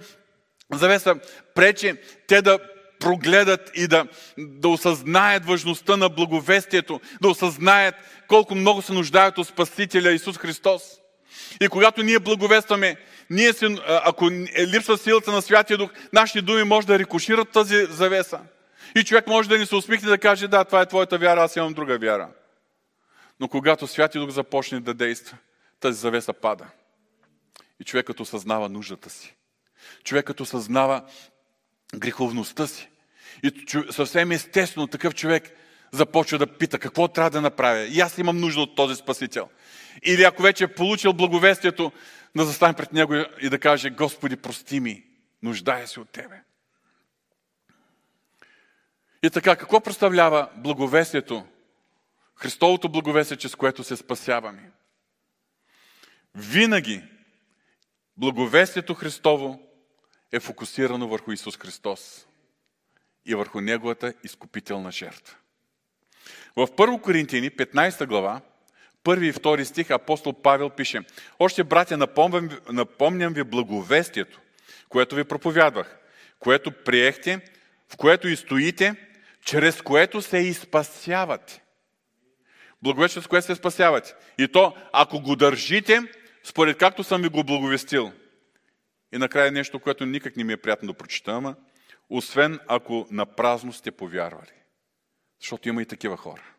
завеса 0.73 1.15
пречи 1.55 1.95
те 2.27 2.43
да 2.43 2.59
прогледат 3.01 3.71
и 3.75 3.87
да, 3.87 4.07
да 4.39 4.69
осъзнаят 4.69 5.47
важността 5.47 5.97
на 5.97 6.09
благовестието, 6.09 7.01
да 7.23 7.29
осъзнаят 7.29 7.95
колко 8.29 8.55
много 8.55 8.83
се 8.83 8.93
нуждаят 8.93 9.39
от 9.39 9.47
Спасителя 9.49 10.13
Исус 10.13 10.39
Христос. 10.39 10.83
И 11.61 11.69
когато 11.69 12.03
ние 12.03 12.19
благовестваме, 12.19 12.97
ние 13.33 13.53
се, 13.53 13.77
ако 13.87 14.27
е 14.55 14.66
липсва 14.66 14.99
силата 14.99 15.33
на 15.33 15.42
Святия 15.42 15.79
Дух, 15.79 15.90
нашите 16.12 16.42
думи 16.42 16.64
може 16.64 16.87
да 16.87 16.99
рикошират 16.99 17.51
тази 17.51 17.87
завеса. 17.90 18.40
И 18.97 19.05
човек 19.05 19.27
може 19.27 19.49
да 19.49 19.59
ни 19.59 19.66
се 19.66 19.75
усмихне 19.75 20.09
да 20.09 20.18
каже, 20.18 20.49
да, 20.49 20.64
това 20.64 20.81
е 20.81 20.87
твоята 20.87 21.18
вяра, 21.18 21.42
аз 21.42 21.57
имам 21.57 21.73
друга 21.73 21.99
вяра. 21.99 22.29
Но 23.40 23.49
когато 23.49 23.87
Святия 23.87 24.21
Дух 24.21 24.31
започне 24.31 24.81
да 24.81 24.95
действа, 24.95 25.37
тази 25.81 26.01
завеса 26.01 26.33
пада. 26.33 26.64
И 27.81 27.85
човекът 27.85 28.21
осъзнава 28.21 28.68
нуждата 28.68 29.11
си. 29.11 29.35
Човекът 30.05 30.40
осъзнава 30.40 31.03
греховността 31.95 32.66
си. 32.66 32.88
И 33.42 33.66
съвсем 33.90 34.33
естествено 34.33 34.87
такъв 34.87 35.14
човек 35.14 35.51
започва 35.92 36.38
да 36.38 36.47
пита 36.47 36.79
какво 36.79 37.09
трябва 37.09 37.31
да 37.31 37.40
направя. 37.40 37.81
И 37.81 38.01
аз 38.01 38.18
имам 38.18 38.40
нужда 38.40 38.61
от 38.61 38.77
този 38.77 38.95
Спасител. 38.95 39.49
Или 40.05 40.23
ако 40.23 40.42
вече 40.42 40.64
е 40.64 40.75
получил 40.75 41.12
благовестието, 41.12 41.92
да 42.37 42.45
застане 42.45 42.75
пред 42.75 42.92
Него 42.92 43.14
и 43.40 43.49
да 43.49 43.59
каже, 43.59 43.90
Господи, 43.90 44.37
прости 44.37 44.81
ми, 44.81 45.05
нуждая 45.42 45.88
се 45.88 46.01
от 46.01 46.11
Тебе. 46.11 46.42
И 49.23 49.31
така, 49.31 49.57
какво 49.57 49.81
представлява 49.81 50.51
благовестието? 50.57 51.47
Христовото 52.37 52.88
благовестие, 52.88 53.37
чрез 53.37 53.55
което 53.55 53.85
се 53.85 53.97
спасяваме. 53.97 54.71
Винаги 56.35 57.03
благовестието 58.16 58.95
Христово 58.95 59.61
е 60.33 60.40
фокусирано 60.40 61.09
върху 61.09 61.33
Исус 61.33 61.59
Христос 61.59 62.27
и 63.25 63.35
върху 63.35 63.61
Неговата 63.61 64.14
изкупителна 64.25 64.90
жертва. 64.92 65.37
В 66.57 66.66
1 66.66 67.01
Коринтини, 67.01 67.51
15 67.51 68.07
глава, 68.07 68.40
първи 69.05 69.27
и 69.27 69.33
втори 69.33 69.65
стих 69.65 69.91
апостол 69.91 70.33
Павел 70.33 70.71
пише 70.71 71.01
Още, 71.38 71.65
братя, 71.65 71.97
напомням, 71.97 72.51
напомням 72.69 73.33
ви 73.33 73.45
благовестието, 73.45 74.41
което 74.88 75.15
ви 75.15 75.25
проповядвах, 75.25 75.99
което 76.38 76.73
приехте, 76.73 77.41
в 77.93 77.97
което 77.97 78.29
и 78.29 78.37
стоите, 78.37 78.95
чрез 79.45 79.83
което 79.83 80.23
се 80.23 80.38
и 80.38 80.55
спасявате. 80.55 81.62
Благовещите, 82.83 83.25
с 83.25 83.27
което 83.27 83.47
се 83.47 83.55
спасявате. 83.55 84.15
И 84.38 84.49
то, 84.49 84.77
ако 84.93 85.21
го 85.21 85.37
държите, 85.37 86.01
според 86.45 86.79
както 86.79 87.05
съм 87.05 87.23
ви 87.23 87.29
го 87.29 87.45
благовестил. 87.45 88.12
И 89.15 89.19
накрая 89.19 89.53
нещо, 89.53 89.81
което 89.81 90.07
никак 90.07 90.37
не 90.37 90.45
ми 90.45 90.53
е 90.53 90.57
приятно 90.57 90.88
да 90.88 90.95
прочита, 90.95 91.31
ама, 91.31 91.55
освен 92.11 92.61
ако 92.69 93.07
на 93.11 93.27
празно 93.27 93.73
сте 93.73 93.91
повярвали. 93.91 94.53
Защото 95.41 95.69
има 95.69 95.83
и 95.83 95.87
такива 95.87 96.17
хора. 96.17 96.52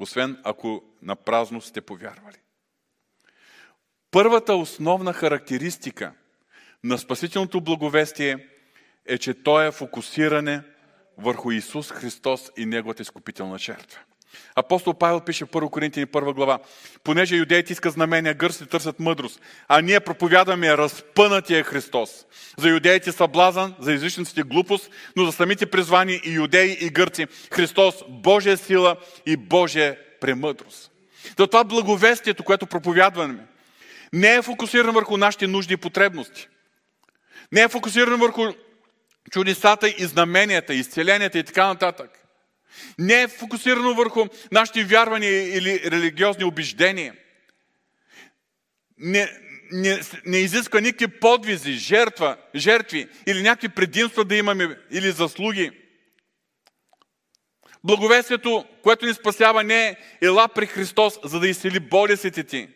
Освен 0.00 0.40
ако 0.44 0.82
на 1.02 1.16
празно 1.16 1.60
сте 1.60 1.80
повярвали. 1.80 2.36
Първата 4.10 4.54
основна 4.54 5.12
характеристика 5.12 6.12
на 6.84 6.98
спасителното 6.98 7.60
благовестие 7.60 8.48
е, 9.06 9.18
че 9.18 9.42
то 9.42 9.62
е 9.62 9.72
фокусиране 9.72 10.62
върху 11.18 11.50
Исус 11.50 11.90
Христос 11.90 12.50
и 12.56 12.66
Неговата 12.66 13.02
изкупителна 13.02 13.58
жертва. 13.58 14.00
Апостол 14.56 14.94
Павел 14.94 15.20
пише 15.20 15.44
в 15.44 15.48
1 15.48 15.70
Коринтини 15.70 16.06
1 16.06 16.34
глава. 16.34 16.58
Понеже 17.04 17.36
юдеите 17.36 17.72
искат 17.72 17.92
знамения, 17.92 18.34
гърси 18.34 18.66
търсят 18.66 19.00
мъдрост, 19.00 19.40
а 19.68 19.80
ние 19.80 20.00
проповядваме 20.00 20.76
разпънатия 20.76 21.64
Христос. 21.64 22.10
За 22.58 22.68
юдеите 22.68 23.12
съблазън, 23.12 23.74
за 23.78 23.92
езичниците 23.92 24.42
глупост, 24.42 24.90
но 25.16 25.24
за 25.24 25.32
самите 25.32 25.66
призвани 25.66 26.20
и 26.24 26.32
юдеи 26.32 26.78
и 26.80 26.90
гърци 26.90 27.26
Христос 27.52 27.94
Божия 28.08 28.56
сила 28.56 28.96
и 29.26 29.36
Божия 29.36 29.96
премъдрост. 30.20 30.90
То 31.36 31.46
това 31.46 31.64
благовестието, 31.64 32.44
което 32.44 32.66
проповядваме, 32.66 33.46
не 34.12 34.34
е 34.34 34.42
фокусирано 34.42 34.92
върху 34.92 35.16
нашите 35.16 35.46
нужди 35.46 35.74
и 35.74 35.76
потребности. 35.76 36.48
Не 37.52 37.60
е 37.60 37.68
фокусирано 37.68 38.16
върху 38.16 38.42
чудесата 39.30 39.88
и 39.88 40.04
знаменията, 40.04 40.74
изцеленията 40.74 41.38
и 41.38 41.44
така 41.44 41.66
нататък. 41.66 42.19
Не 42.98 43.22
е 43.22 43.28
фокусирано 43.28 43.94
върху 43.94 44.26
нашите 44.52 44.84
вярвания 44.84 45.56
или 45.56 45.80
религиозни 45.90 46.44
убеждения. 46.44 47.14
Не, 48.98 49.28
не, 49.72 50.00
не 50.26 50.38
изисква 50.38 50.80
никакви 50.80 51.20
подвизи, 51.20 51.72
жертва, 51.72 52.36
жертви 52.54 53.08
или 53.26 53.42
някакви 53.42 53.68
предимства 53.68 54.24
да 54.24 54.36
имаме 54.36 54.78
или 54.90 55.10
заслуги. 55.10 55.70
Благовестието, 57.84 58.64
което 58.82 59.06
ни 59.06 59.14
спасява, 59.14 59.64
не 59.64 59.88
е 59.88 59.96
ела 60.22 60.48
при 60.48 60.66
Христос, 60.66 61.18
за 61.24 61.40
да 61.40 61.48
изцели 61.48 61.80
болестите 61.80 62.44
ти. 62.44 62.68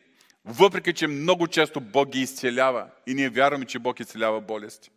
Въпреки, 0.44 0.92
че 0.92 1.06
много 1.06 1.46
често 1.46 1.80
Бог 1.80 2.08
ги 2.08 2.20
изцелява 2.20 2.86
и 3.06 3.14
ние 3.14 3.28
вярваме, 3.28 3.64
че 3.64 3.78
Бог 3.78 4.00
изцелява 4.00 4.40
болести. 4.40 4.90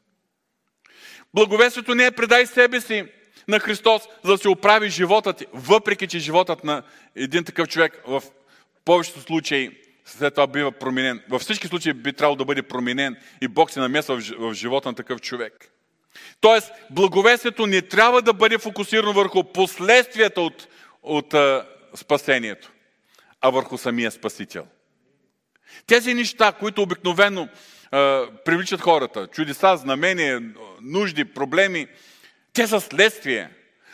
Благовестието 1.34 1.96
не 1.96 2.06
е 2.06 2.12
предай 2.12 2.46
себе 2.46 2.82
си 2.82 3.06
на 3.48 3.60
Христос, 3.60 4.02
за 4.24 4.32
да 4.32 4.38
се 4.38 4.50
оправи 4.50 4.90
живота 4.90 5.34
ти. 5.34 5.46
Въпреки, 5.54 6.08
че 6.08 6.20
животът 6.20 6.64
на 6.64 6.84
един 7.16 7.44
такъв 7.44 7.68
човек 7.68 8.02
в 8.08 8.24
повечето 8.86 9.22
случаи 9.22 9.72
след 10.06 10.34
това 10.34 10.48
бива 10.48 10.72
променен. 10.72 11.22
Във 11.30 11.42
всички 11.42 11.68
случаи 11.68 11.94
би 11.94 12.14
трябвало 12.14 12.36
да 12.36 12.46
бъде 12.46 12.62
променен 12.62 13.16
и 13.42 13.48
Бог 13.48 13.72
се 13.72 13.80
намесва 13.80 14.22
в 14.40 14.54
живота 14.54 14.90
на 14.90 14.96
такъв 14.96 15.22
човек. 15.22 15.72
Тоест, 16.42 16.72
благовестието 16.92 17.68
не 17.68 17.82
трябва 17.82 18.22
да 18.22 18.34
бъде 18.34 18.58
фокусирано 18.58 19.14
върху 19.14 19.44
последствията 19.44 20.42
от, 20.42 20.68
от 21.04 21.34
а, 21.34 21.66
спасението, 21.96 22.72
а 23.42 23.50
върху 23.50 23.78
самия 23.78 24.12
Спасител. 24.12 24.68
Тези 25.88 26.14
неща, 26.14 26.52
които 26.52 26.82
обикновено 26.82 27.48
а, 27.92 28.28
привличат 28.46 28.82
хората, 28.82 29.28
чудеса, 29.28 29.78
знамения, 29.78 30.42
нужди, 30.82 31.26
проблеми, 31.26 31.88
те 32.58 32.68
са 32.68 32.82
следствие. 32.82 33.50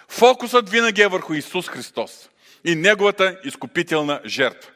Фокусът 0.10 0.70
винаги 0.70 1.02
е 1.02 1.08
върху 1.08 1.34
Исус 1.34 1.68
Христос 1.68 2.30
и 2.66 2.76
Неговата 2.76 3.40
изкупителна 3.44 4.22
жертва. 4.26 4.72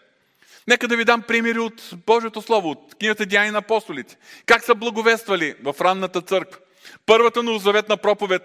Нека 0.67 0.88
да 0.88 0.97
ви 0.97 1.06
дам 1.06 1.21
примери 1.21 1.60
от 1.60 1.89
Божието 2.06 2.41
Слово, 2.41 2.69
от 2.69 2.95
книгата 3.00 3.26
Деяни 3.26 3.52
на 3.52 3.58
апостолите. 3.58 4.17
Как 4.45 4.63
са 4.63 4.76
благовествали 4.76 5.56
в 5.63 5.76
ранната 5.82 6.21
църква. 6.21 6.60
Първата 7.06 7.43
новозаветна 7.43 7.97
проповед 7.97 8.41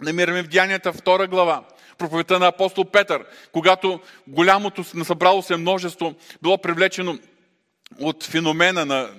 намираме 0.00 0.42
в 0.42 0.48
Деянията, 0.48 0.92
втора 0.92 1.26
глава. 1.26 1.64
Проповедта 1.98 2.38
на 2.38 2.46
апостол 2.46 2.84
Петър, 2.84 3.24
когато 3.52 4.00
голямото 4.26 4.84
насъбрало 4.94 5.42
се 5.42 5.56
множество 5.56 6.14
било 6.42 6.58
привлечено 6.58 7.18
от 8.00 8.24
феномена 8.24 8.84
на 8.86 9.10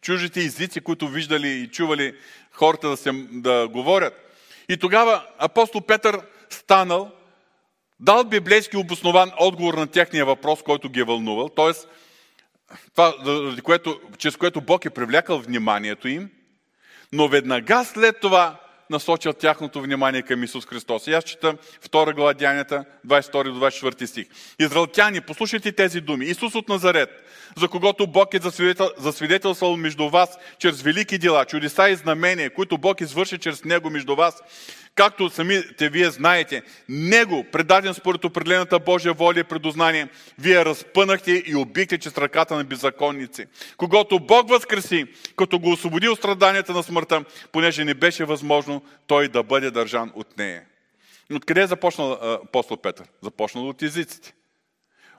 чужите 0.00 0.40
езици, 0.40 0.80
които 0.80 1.08
виждали 1.08 1.48
и 1.48 1.68
чували 1.68 2.14
хората 2.52 2.88
да, 2.88 2.96
се, 2.96 3.10
да 3.30 3.68
говорят. 3.68 4.27
И 4.68 4.76
тогава 4.76 5.26
апостол 5.38 5.80
Петър 5.80 6.20
станал, 6.50 7.10
дал 8.00 8.24
библейски 8.24 8.76
обоснован 8.76 9.32
отговор 9.38 9.74
на 9.74 9.86
техния 9.86 10.26
въпрос, 10.26 10.62
който 10.62 10.88
ги 10.88 11.00
е 11.00 11.04
вълнувал, 11.04 11.48
т.е. 11.48 11.72
това, 12.94 13.14
което, 13.62 14.00
чрез 14.18 14.36
което 14.36 14.60
Бог 14.60 14.84
е 14.84 14.90
привлякал 14.90 15.38
вниманието 15.38 16.08
им, 16.08 16.30
но 17.12 17.28
веднага 17.28 17.84
след 17.84 18.20
това 18.20 18.60
насочил 18.90 19.32
тяхното 19.32 19.82
внимание 19.82 20.22
към 20.22 20.44
Исус 20.44 20.66
Христос. 20.66 21.06
И 21.06 21.12
аз 21.12 21.24
чета 21.24 21.54
2 21.88 22.14
глава 22.14 22.34
Дянята, 22.34 22.84
22 23.06 23.52
до 23.52 23.60
24 23.60 24.06
стих. 24.06 24.26
Израелтяни, 24.58 25.20
послушайте 25.20 25.72
тези 25.72 26.00
думи. 26.00 26.26
Исус 26.26 26.54
от 26.54 26.68
Назарет, 26.68 27.10
за 27.56 27.68
когото 27.68 28.06
Бог 28.06 28.34
е 28.34 28.40
засвидетелствал 28.98 29.76
между 29.76 30.08
вас 30.08 30.38
чрез 30.58 30.82
велики 30.82 31.18
дела, 31.18 31.44
чудеса 31.44 31.88
и 31.88 31.96
знамения, 31.96 32.54
които 32.54 32.78
Бог 32.78 33.00
извърши 33.00 33.38
чрез 33.38 33.64
Него 33.64 33.90
между 33.90 34.16
вас, 34.16 34.42
както 34.98 35.30
самите 35.30 35.88
вие 35.88 36.10
знаете, 36.10 36.62
Него, 36.88 37.46
предаден 37.52 37.94
според 37.94 38.24
определената 38.24 38.78
Божия 38.78 39.12
воля 39.12 39.40
и 39.40 39.44
предознание, 39.44 40.08
вие 40.38 40.64
разпънахте 40.64 41.42
и 41.46 41.56
убихте 41.56 41.98
чрез 41.98 42.18
ръката 42.18 42.56
на 42.56 42.64
беззаконници. 42.64 43.46
Когато 43.76 44.20
Бог 44.20 44.48
възкреси, 44.48 45.06
като 45.36 45.58
го 45.58 45.72
освободи 45.72 46.08
от 46.08 46.18
страданията 46.18 46.72
на 46.72 46.82
смъртта, 46.82 47.24
понеже 47.52 47.84
не 47.84 47.94
беше 47.94 48.24
възможно 48.24 48.82
той 49.06 49.28
да 49.28 49.42
бъде 49.42 49.70
държан 49.70 50.12
от 50.14 50.38
нея. 50.38 50.62
Откъде 51.34 51.62
е 51.62 51.66
започнал 51.66 52.12
апостол 52.44 52.76
Петър? 52.76 53.06
Започнал 53.22 53.68
от 53.68 53.82
езиците. 53.82 54.34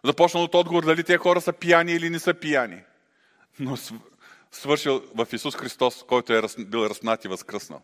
Започнал 0.03 0.43
от 0.43 0.55
отговор 0.55 0.85
дали 0.85 1.03
те 1.03 1.17
хора 1.17 1.41
са 1.41 1.53
пияни 1.53 1.93
или 1.93 2.09
не 2.09 2.19
са 2.19 2.33
пияни. 2.33 2.77
Но 3.59 3.77
свършил 4.51 5.03
в 5.15 5.27
Исус 5.33 5.55
Христос, 5.55 6.03
който 6.07 6.33
е 6.33 6.41
бил 6.59 6.79
разнат 6.79 7.25
и 7.25 7.27
възкръснал. 7.27 7.81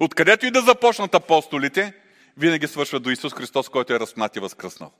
Откъдето 0.00 0.46
и 0.46 0.50
да 0.50 0.60
започнат 0.60 1.14
апостолите, 1.14 1.92
винаги 2.36 2.66
свършва 2.66 3.00
до 3.00 3.10
Исус 3.10 3.34
Христос, 3.34 3.68
който 3.68 3.92
е 3.92 4.00
разпнат 4.00 4.36
и 4.36 4.40
възкръснал. 4.40 4.92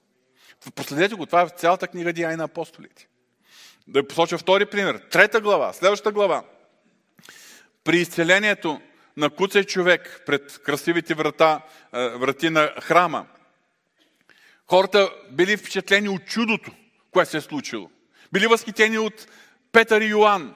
Проследете 0.74 1.14
го, 1.14 1.26
това 1.26 1.40
е 1.40 1.46
в 1.46 1.50
цялата 1.50 1.88
книга 1.88 2.12
Деяния 2.12 2.36
на 2.36 2.44
апостолите. 2.44 3.08
Да 3.86 4.00
ви 4.00 4.08
посоча 4.08 4.38
втори 4.38 4.66
пример. 4.66 4.98
Трета 5.10 5.40
глава, 5.40 5.72
следващата 5.72 6.12
глава. 6.12 6.44
При 7.84 7.98
изцелението 7.98 8.80
на 9.16 9.30
куцай 9.30 9.64
човек 9.64 10.22
пред 10.26 10.58
красивите 10.62 11.14
врата, 11.14 11.60
врати 11.92 12.50
на 12.50 12.72
храма, 12.80 13.26
хората 14.66 15.10
били 15.30 15.56
впечатлени 15.56 16.08
от 16.08 16.24
чудото, 16.24 16.70
което 17.10 17.30
се 17.30 17.36
е 17.36 17.40
случило. 17.40 17.90
Били 18.32 18.46
възхитени 18.46 18.98
от 18.98 19.26
Петър 19.72 20.00
и 20.00 20.06
Йоанн. 20.06 20.54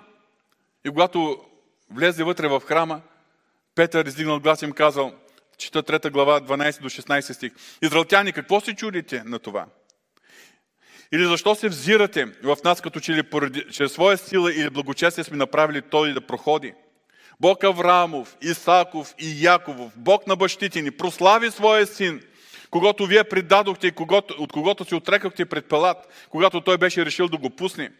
И 0.85 0.91
когато 0.91 1.45
влезе 1.91 2.25
вътре 2.25 2.49
в 2.49 2.63
храма, 2.67 3.01
Петър 3.75 4.07
издигнал 4.07 4.41
глас 4.41 4.63
им 4.63 4.73
казал, 4.73 5.13
чета 5.59 5.83
3 5.83 6.11
глава, 6.11 6.41
12 6.41 6.81
до 6.81 6.91
16 6.91 7.33
стих. 7.33 7.53
Израелтяни, 7.83 8.33
какво 8.33 8.61
се 8.61 8.75
чудите 8.75 9.23
на 9.25 9.39
това? 9.39 9.67
Или 11.13 11.25
защо 11.25 11.55
се 11.55 11.69
взирате 11.69 12.25
в 12.43 12.57
нас, 12.65 12.81
като 12.81 13.01
че 13.01 13.13
ли 13.13 13.23
поради, 13.23 13.65
чрез 13.73 13.93
своя 13.93 14.19
сила 14.19 14.53
или 14.55 14.71
благочестие 14.71 15.25
сме 15.25 15.37
направили 15.37 15.83
той 15.83 16.13
да 16.13 16.21
проходи? 16.21 16.75
Бог 17.41 17.65
Авраамов, 17.65 18.37
Исаков 18.43 19.15
и 19.19 19.45
Яковов, 19.45 19.93
Бог 19.97 20.27
на 20.27 20.37
бащите 20.37 20.83
ни, 20.83 20.91
прослави 20.91 21.51
своя 21.51 21.87
син 21.87 22.23
когато 22.71 23.07
вие 23.07 23.25
предадохте 23.25 23.87
и 23.87 23.93
от 24.39 24.53
когото 24.53 24.85
се 24.85 24.95
отрекахте 24.95 25.45
пред 25.45 25.67
Палат, 25.67 26.27
когато 26.29 26.61
той 26.61 26.79
беше 26.79 27.05
решил 27.05 27.29
да 27.29 27.37
го 27.37 27.51
пусне. 27.51 27.91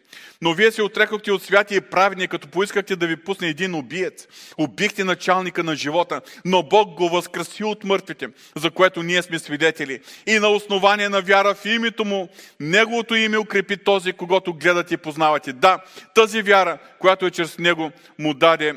Но 0.41 0.53
вие 0.53 0.71
се 0.71 0.81
отрекахте 0.81 1.31
от 1.31 1.43
святия 1.43 1.77
и 1.77 1.81
праведния, 1.81 2.27
като 2.27 2.47
поискахте 2.47 2.95
да 2.95 3.07
ви 3.07 3.15
пусне 3.15 3.47
един 3.47 3.75
убиец. 3.75 4.27
Убихте 4.57 5.03
началника 5.03 5.63
на 5.63 5.75
живота, 5.75 6.21
но 6.45 6.63
Бог 6.63 6.93
го 6.93 7.09
възкраси 7.09 7.63
от 7.63 7.83
мъртвите, 7.83 8.29
за 8.55 8.71
което 8.71 9.03
ние 9.03 9.21
сме 9.21 9.39
свидетели. 9.39 9.99
И 10.27 10.39
на 10.39 10.49
основание 10.49 11.09
на 11.09 11.21
вяра 11.21 11.55
в 11.55 11.65
името 11.65 12.05
му, 12.05 12.29
неговото 12.59 13.15
име 13.15 13.37
укрепи 13.37 13.77
този, 13.77 14.13
когато 14.13 14.53
гледате 14.53 14.93
и 14.93 14.97
познавате. 14.97 15.53
Да, 15.53 15.79
тази 16.15 16.41
вяра, 16.41 16.77
която 16.99 17.25
е 17.25 17.31
чрез 17.31 17.57
него, 17.57 17.91
му 18.19 18.33
даде 18.33 18.69
е, 18.69 18.75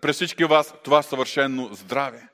през 0.00 0.16
всички 0.16 0.44
вас 0.44 0.74
това 0.84 1.02
съвършено 1.02 1.70
здраве. 1.72 2.28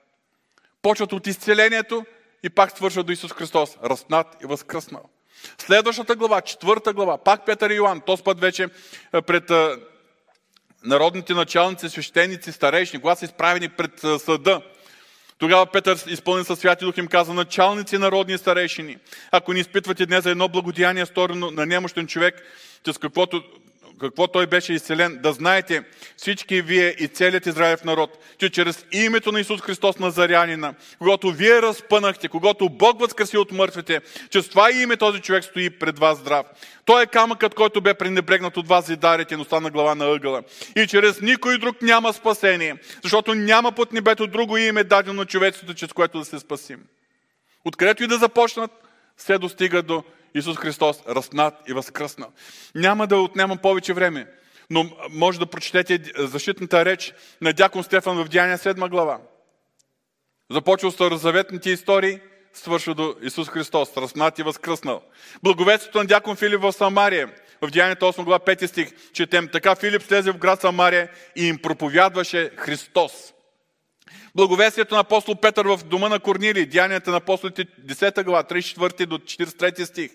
Почват 0.83 1.12
от 1.12 1.27
изцелението, 1.27 2.05
и 2.44 2.50
пак 2.50 2.76
свършва 2.76 3.02
до 3.02 3.12
Исус 3.12 3.33
Христос, 3.33 3.76
разпнат 3.85 4.26
и 4.42 4.46
възкръснал. 4.46 5.02
Следващата 5.59 6.16
глава, 6.16 6.40
четвърта 6.40 6.92
глава, 6.92 7.18
пак 7.18 7.46
Петър 7.46 7.70
и 7.70 7.74
Йоан, 7.74 8.00
този 8.00 8.22
път 8.22 8.40
вече 8.40 8.68
пред 9.26 9.50
народните 10.85 11.35
началници, 11.35 11.88
свещеници, 11.88 12.52
старейшни, 12.52 13.00
когато 13.00 13.18
са 13.18 13.24
изправени 13.24 13.68
пред 13.68 14.00
съда, 14.18 14.61
тогава 15.38 15.66
Петър, 15.66 16.04
изпълнен 16.07 16.44
със 16.44 16.59
Святи 16.59 16.85
Дух, 16.85 16.96
им 16.96 17.07
каза, 17.07 17.35
началници 17.35 17.98
народни 17.98 18.38
старейшини, 18.38 18.96
ако 19.30 19.52
ни 19.52 19.61
изпитвате 19.61 20.07
днес 20.07 20.24
за 20.24 20.30
едно 20.30 20.48
благодеяние, 20.48 21.07
сторено 21.07 21.50
на 21.50 21.66
немощен 21.66 22.07
човек, 22.07 22.42
с 22.92 22.98
каквото 22.98 23.42
какво 24.09 24.27
той 24.27 24.47
беше 24.47 24.73
изцелен, 24.73 25.19
да 25.23 25.33
знаете 25.33 25.83
всички 26.17 26.62
вие 26.62 26.95
и 26.99 27.09
целият 27.09 27.47
Израилев 27.47 27.85
народ, 27.85 28.19
че 28.38 28.51
чрез 28.51 28.87
името 28.93 29.33
на 29.33 29.40
Исус 29.40 29.61
Христос 29.61 29.99
Назарянина, 29.99 30.75
когато 30.99 31.31
вие 31.31 31.62
разпънахте, 31.62 32.29
когато 32.29 32.69
Бог 32.69 33.01
възкреси 33.01 33.38
от 33.38 33.53
мъртвите, 33.53 34.01
че 34.31 34.43
с 34.43 34.49
това 34.49 34.71
име 34.71 34.97
този 34.97 35.21
човек 35.21 35.45
стои 35.45 35.71
пред 35.71 35.99
вас 35.99 36.19
здрав. 36.19 36.47
Той 36.85 37.03
е 37.03 37.07
камъкът, 37.07 37.55
който 37.55 37.81
бе 37.81 37.95
пренебрегнат 37.95 38.57
от 38.57 38.69
вас 38.69 38.97
дарите, 38.97 39.37
но 39.37 39.45
стана 39.45 39.71
глава 39.71 39.95
на 39.95 40.05
ъгъла. 40.05 40.43
И 40.77 40.87
чрез 40.87 41.21
никой 41.21 41.59
друг 41.59 41.83
няма 41.83 42.12
спасение, 42.12 42.77
защото 43.03 43.35
няма 43.35 43.73
под 43.73 43.93
небето 43.93 44.27
друго 44.27 44.57
име 44.57 44.85
дадено 44.85 45.14
на 45.14 45.27
човечеството, 45.27 45.75
чрез 45.75 45.93
което 45.93 46.19
да 46.19 46.25
се 46.25 46.38
спасим. 46.38 46.81
Откъдето 47.64 48.05
и 48.05 48.07
да 48.07 48.19
започнат, 48.19 48.71
се 49.17 49.38
достига 49.38 49.83
до 49.83 50.05
Исус 50.35 50.57
Христос 50.57 51.03
разпнат 51.09 51.55
и 51.68 51.73
възкръснал. 51.73 52.33
Няма 52.75 53.07
да 53.07 53.16
отнемам 53.16 53.59
повече 53.59 53.92
време, 53.92 54.27
но 54.70 54.90
може 55.11 55.38
да 55.38 55.47
прочетете 55.47 56.12
защитната 56.18 56.85
реч 56.85 57.12
на 57.40 57.53
дякон 57.53 57.85
Стефан 57.85 58.25
в 58.25 58.29
Деяния 58.29 58.59
7 58.59 58.88
глава. 58.90 59.18
Започва 60.51 60.90
с 60.90 60.94
старозаветните 60.94 61.70
истории, 61.70 62.20
свършва 62.53 62.94
до 62.94 63.14
Исус 63.23 63.49
Христос, 63.49 63.97
разпнат 63.97 64.38
и 64.38 64.42
възкръснал. 64.42 65.03
Благовестието 65.42 65.99
на 65.99 66.05
дякон 66.05 66.37
Филип 66.37 66.61
в 66.61 66.73
Самария, 66.73 67.31
в 67.62 67.70
Деянието 67.70 68.05
8 68.05 68.25
глава 68.25 68.38
5 68.38 68.66
стих, 68.66 69.12
четем, 69.12 69.49
така 69.53 69.75
Филип 69.75 70.03
слезе 70.03 70.33
в 70.33 70.38
град 70.38 70.61
Самария 70.61 71.09
и 71.37 71.47
им 71.47 71.59
проповядваше 71.59 72.51
Христос. 72.57 73.34
Благовестието 74.35 74.94
на 74.94 75.00
апостол 75.00 75.35
Петър 75.35 75.66
в 75.66 75.81
дома 75.85 76.09
на 76.09 76.20
Корнили, 76.20 76.66
Деянията 76.66 77.11
на 77.11 77.16
апостолите 77.16 77.64
10 77.64 78.24
глава, 78.24 78.42
34 78.42 79.07
до 79.07 79.18
43 79.18 79.85
стих. 79.85 80.11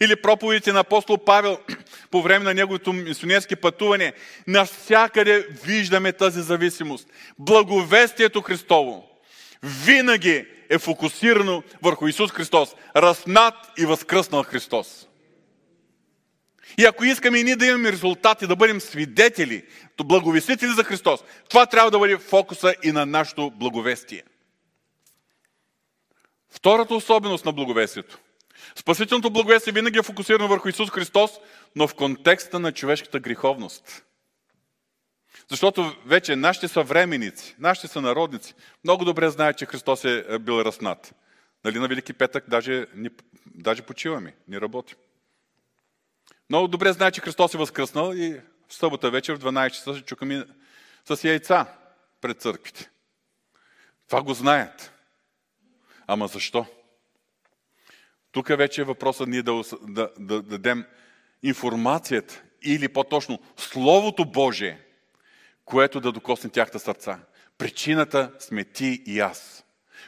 Или 0.00 0.16
проповедите 0.16 0.72
на 0.72 0.80
апостол 0.80 1.18
Павел 1.18 1.58
по 2.10 2.22
време 2.22 2.44
на 2.44 2.54
неговото 2.54 2.92
мисионерски 2.92 3.56
пътуване. 3.56 4.12
Навсякъде 4.46 5.48
виждаме 5.64 6.12
тази 6.12 6.42
зависимост. 6.42 7.08
Благовестието 7.38 8.42
Христово 8.42 9.04
винаги 9.62 10.44
е 10.70 10.78
фокусирано 10.78 11.62
върху 11.82 12.06
Исус 12.06 12.30
Христос, 12.30 12.68
разнат 12.96 13.54
и 13.78 13.86
възкръснал 13.86 14.42
Христос. 14.42 15.06
И 16.78 16.84
ако 16.84 17.04
искаме 17.04 17.38
и 17.38 17.44
ние 17.44 17.56
да 17.56 17.66
имаме 17.66 17.92
резултати, 17.92 18.46
да 18.46 18.56
бъдем 18.56 18.80
свидетели, 18.80 19.66
то 19.96 20.04
благовестители 20.04 20.70
за 20.70 20.84
Христос, 20.84 21.20
това 21.48 21.66
трябва 21.66 21.90
да 21.90 21.98
бъде 21.98 22.18
фокуса 22.18 22.74
и 22.82 22.92
на 22.92 23.06
нашето 23.06 23.50
благовестие. 23.50 24.22
Втората 26.50 26.94
особеност 26.94 27.44
на 27.44 27.52
благовестието. 27.52 28.18
Спасителното 28.76 29.30
благовестие 29.30 29.72
винаги 29.72 29.98
е 29.98 30.02
фокусирано 30.02 30.48
върху 30.48 30.68
Исус 30.68 30.90
Христос, 30.90 31.30
но 31.76 31.88
в 31.88 31.94
контекста 31.94 32.58
на 32.58 32.72
човешката 32.72 33.20
греховност. 33.20 34.04
Защото 35.50 35.96
вече 36.06 36.36
нашите 36.36 36.68
съвременици, 36.68 37.56
нашите 37.58 37.88
сънародници 37.88 38.54
много 38.84 39.04
добре 39.04 39.30
знаят, 39.30 39.58
че 39.58 39.66
Христос 39.66 40.04
е 40.04 40.38
бил 40.40 40.60
разнат. 40.60 41.14
Нали 41.64 41.78
на 41.78 41.88
Велики 41.88 42.12
петък 42.12 42.44
даже, 42.48 42.86
даже 43.46 43.82
почиваме, 43.82 44.34
не 44.48 44.60
работим. 44.60 44.96
Много 46.50 46.68
добре 46.68 46.92
знае, 46.92 47.10
че 47.10 47.20
Христос 47.20 47.54
е 47.54 47.58
възкръснал 47.58 48.12
и 48.14 48.40
в 48.68 48.74
събота 48.74 49.10
вечер 49.10 49.34
в 49.34 49.38
12 49.38 49.70
часа 49.70 49.94
се 49.94 50.00
чукаме 50.02 50.44
с 51.04 51.24
яйца 51.24 51.66
пред 52.20 52.40
църквите. 52.40 52.90
Това 54.08 54.22
го 54.22 54.34
знаят. 54.34 54.92
Ама 56.06 56.26
защо? 56.26 56.66
Тук 58.32 58.48
вече 58.48 58.80
е 58.80 58.84
въпросът 58.84 59.28
ние 59.28 59.42
да, 59.42 59.62
да, 59.82 60.10
да 60.18 60.42
дадем 60.42 60.84
информацията 61.42 62.42
или 62.62 62.88
по-точно 62.88 63.38
Словото 63.56 64.24
Божие, 64.24 64.80
което 65.64 66.00
да 66.00 66.12
докосне 66.12 66.50
тяхта 66.50 66.78
сърца. 66.78 67.18
Причината 67.58 68.32
сме 68.38 68.64
ти 68.64 69.02
и 69.06 69.20
аз. 69.20 69.64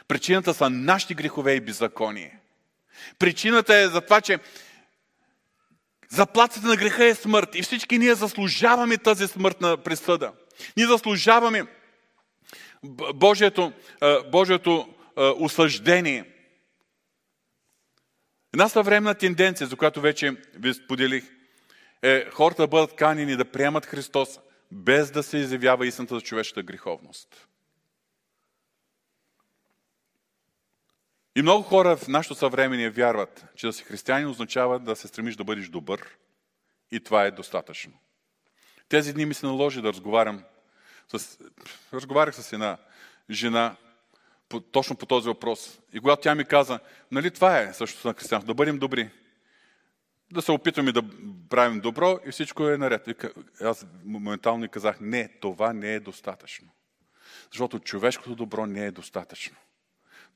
Причината 0.07 0.53
са 0.53 0.69
нашите 0.69 1.13
грехове 1.13 1.53
и 1.53 1.61
беззаконие. 1.61 2.39
Причината 3.19 3.75
е 3.75 3.87
за 3.87 4.01
това, 4.01 4.21
че 4.21 4.39
Заплатата 6.09 6.67
на 6.67 6.75
греха 6.75 7.05
е 7.05 7.15
смърт 7.15 7.55
и 7.55 7.61
всички 7.61 7.97
ние 7.97 8.15
заслужаваме 8.15 8.97
тази 8.97 9.27
смъртна 9.27 9.77
присъда. 9.77 10.33
Ние 10.77 10.87
заслужаваме 10.87 11.65
Божието, 13.15 13.73
Божието 14.31 14.93
осъждение. 15.17 16.33
Една 18.53 18.69
съвременна 18.69 19.15
тенденция, 19.15 19.67
за 19.67 19.75
която 19.75 20.01
вече 20.01 20.35
ви 20.53 20.73
споделих, 20.73 21.23
е 22.01 22.29
хората 22.29 22.61
да 22.61 22.67
бъдат 22.67 22.95
канени 22.95 23.35
да 23.35 23.51
приемат 23.51 23.85
Христос, 23.85 24.39
без 24.71 25.11
да 25.11 25.23
се 25.23 25.37
изявява 25.37 25.87
истината 25.87 26.15
за 26.15 26.21
човешката 26.21 26.63
греховност. 26.63 27.47
И 31.37 31.41
много 31.41 31.63
хора 31.63 31.97
в 31.97 32.07
нашето 32.07 32.35
съвремение 32.35 32.89
вярват, 32.89 33.45
че 33.55 33.67
да 33.67 33.73
си 33.73 33.83
християнин 33.83 34.27
означава 34.27 34.79
да 34.79 34.95
се 34.95 35.07
стремиш 35.07 35.35
да 35.35 35.43
бъдеш 35.43 35.69
добър 35.69 36.07
и 36.91 36.99
това 36.99 37.23
е 37.25 37.31
достатъчно. 37.31 37.93
Тези 38.89 39.13
дни 39.13 39.25
ми 39.25 39.33
се 39.33 39.45
наложи 39.45 39.81
да 39.81 39.87
разговарям 39.87 40.43
с... 41.07 41.39
Разговарях 41.93 42.35
с 42.35 42.53
една 42.53 42.77
жена 43.29 43.75
по, 44.49 44.59
точно 44.59 44.95
по 44.95 45.05
този 45.05 45.27
въпрос. 45.27 45.79
И 45.93 45.99
когато 45.99 46.21
тя 46.21 46.35
ми 46.35 46.45
каза, 46.45 46.79
нали 47.11 47.31
това 47.31 47.59
е 47.59 47.73
също 47.73 48.07
на 48.07 48.13
християнство, 48.13 48.47
да 48.47 48.53
бъдем 48.53 48.79
добри, 48.79 49.09
да 50.31 50.41
се 50.41 50.51
опитваме 50.51 50.91
да 50.91 51.01
правим 51.49 51.79
добро 51.79 52.19
и 52.25 52.31
всичко 52.31 52.67
е 52.67 52.77
наред. 52.77 53.07
И 53.07 53.15
аз 53.61 53.85
моментално 54.05 54.65
и 54.65 54.69
казах, 54.69 54.97
не, 55.01 55.27
това 55.41 55.73
не 55.73 55.93
е 55.93 55.99
достатъчно. 55.99 56.67
Защото 57.51 57.79
човешкото 57.79 58.35
добро 58.35 58.65
не 58.65 58.85
е 58.85 58.91
достатъчно 58.91 59.57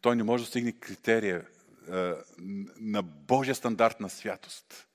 той 0.02 0.16
не 0.16 0.24
може 0.24 0.44
да 0.44 0.48
стигне 0.48 0.72
критерия 0.72 1.46
е, 1.92 2.14
на 2.80 3.02
Божия 3.02 3.56
стандарт 3.56 4.00
на 4.00 4.10
святост. 4.10 4.88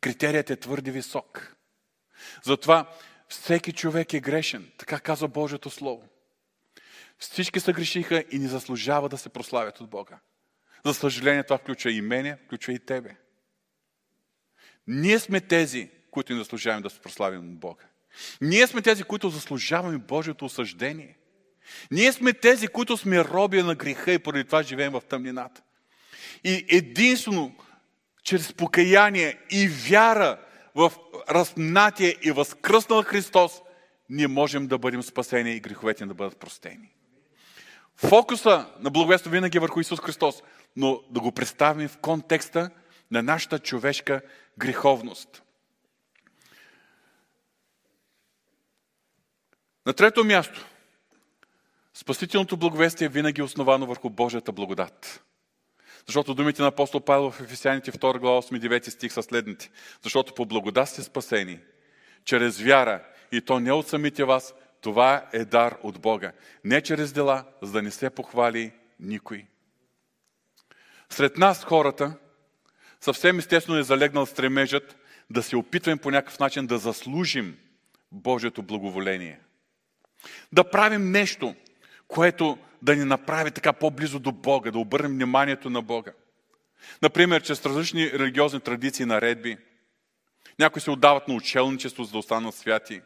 Критерият 0.00 0.50
е 0.50 0.56
твърде 0.56 0.90
висок. 0.90 1.56
Затова 2.42 2.90
всеки 3.28 3.72
човек 3.72 4.14
е 4.14 4.20
грешен, 4.20 4.70
така 4.78 5.00
казва 5.00 5.28
Божието 5.28 5.70
Слово. 5.70 6.08
Всички 7.18 7.60
са 7.60 7.72
грешиха 7.72 8.24
и 8.30 8.38
не 8.38 8.48
заслужава 8.48 9.08
да 9.08 9.18
се 9.18 9.28
прославят 9.28 9.80
от 9.80 9.90
Бога. 9.90 10.18
За 10.84 10.94
съжаление, 10.94 11.44
това 11.44 11.58
включва 11.58 11.92
и 11.92 12.00
мене, 12.00 12.36
включва 12.36 12.72
и 12.72 12.78
тебе. 12.78 13.16
Ние 14.86 15.18
сме 15.18 15.40
тези, 15.40 15.90
които 16.10 16.32
не 16.32 16.38
заслужаваме 16.38 16.82
да 16.82 16.90
се 16.90 17.00
прославим 17.00 17.40
от 17.40 17.58
Бога. 17.58 17.84
Ние 18.40 18.66
сме 18.66 18.82
тези, 18.82 19.02
които 19.02 19.30
заслужаваме 19.30 19.98
Божието 19.98 20.44
осъждение. 20.44 21.16
Ние 21.90 22.12
сме 22.12 22.32
тези, 22.32 22.68
които 22.68 22.96
сме 22.96 23.24
роби 23.24 23.62
на 23.62 23.74
греха 23.74 24.12
и 24.12 24.18
поради 24.18 24.44
това 24.44 24.62
живеем 24.62 24.92
в 24.92 25.02
тъмнината. 25.08 25.62
И 26.44 26.66
единствено 26.68 27.54
чрез 28.22 28.52
покаяние 28.52 29.38
и 29.50 29.68
вяра 29.68 30.38
в 30.74 30.92
разпнатие 31.30 32.16
и 32.22 32.30
възкръснал 32.30 33.02
Христос, 33.02 33.52
ние 34.08 34.28
можем 34.28 34.66
да 34.66 34.78
бъдем 34.78 35.02
спасени 35.02 35.52
и 35.52 35.60
греховете 35.60 36.06
да 36.06 36.14
бъдат 36.14 36.36
простени. 36.36 36.94
Фокуса 37.96 38.66
на 38.80 38.90
благовество 38.90 39.30
винаги 39.30 39.58
е 39.58 39.60
върху 39.60 39.80
Исус 39.80 40.00
Христос, 40.00 40.42
но 40.76 41.02
да 41.10 41.20
го 41.20 41.32
представим 41.32 41.88
в 41.88 41.98
контекста 41.98 42.70
на 43.10 43.22
нашата 43.22 43.58
човешка 43.58 44.20
греховност. 44.58 45.42
На 49.86 49.92
трето 49.92 50.24
място, 50.24 50.66
Спасителното 52.00 52.56
благовестие 52.56 53.04
е 53.04 53.08
винаги 53.08 53.42
основано 53.42 53.86
върху 53.86 54.10
Божията 54.10 54.52
благодат. 54.52 55.24
Защото 56.06 56.34
думите 56.34 56.62
на 56.62 56.68
апостол 56.68 57.00
Павел 57.00 57.30
в 57.30 57.40
Ефесяните 57.40 57.92
2 57.92 58.18
глава 58.18 58.42
8-9 58.42 58.88
стих 58.88 59.12
са 59.12 59.22
следните. 59.22 59.70
Защото 60.02 60.34
по 60.34 60.46
благодат 60.46 60.88
сте 60.88 61.02
спасени, 61.02 61.58
чрез 62.24 62.60
вяра, 62.60 63.04
и 63.32 63.40
то 63.40 63.60
не 63.60 63.72
от 63.72 63.88
самите 63.88 64.24
вас, 64.24 64.54
това 64.80 65.28
е 65.32 65.44
дар 65.44 65.78
от 65.82 66.00
Бога. 66.00 66.32
Не 66.64 66.80
чрез 66.80 67.12
дела, 67.12 67.44
за 67.62 67.72
да 67.72 67.82
не 67.82 67.90
се 67.90 68.10
похвали 68.10 68.72
никой. 69.00 69.46
Сред 71.10 71.38
нас 71.38 71.64
хората 71.64 72.14
съвсем 73.00 73.38
естествено 73.38 73.78
е 73.78 73.82
залегнал 73.82 74.26
стремежът 74.26 74.96
да 75.30 75.42
се 75.42 75.56
опитваме 75.56 75.96
по 75.96 76.10
някакъв 76.10 76.38
начин 76.38 76.66
да 76.66 76.78
заслужим 76.78 77.58
Божието 78.12 78.62
благоволение. 78.62 79.40
Да 80.52 80.70
правим 80.70 81.10
нещо, 81.10 81.54
което 82.10 82.58
да 82.82 82.96
ни 82.96 83.04
направи 83.04 83.50
така 83.50 83.72
по-близо 83.72 84.18
до 84.18 84.32
Бога, 84.32 84.70
да 84.70 84.78
обърнем 84.78 85.12
вниманието 85.12 85.70
на 85.70 85.82
Бога. 85.82 86.12
Например, 87.02 87.42
чрез 87.42 87.66
различни 87.66 88.12
религиозни 88.12 88.60
традиции 88.60 89.02
и 89.02 89.06
наредби. 89.06 89.56
Някои 90.58 90.82
се 90.82 90.90
отдават 90.90 91.28
на 91.28 91.34
учелничество, 91.34 92.04
за 92.04 92.12
да 92.12 92.18
останат 92.18 92.54
святи. 92.54 93.00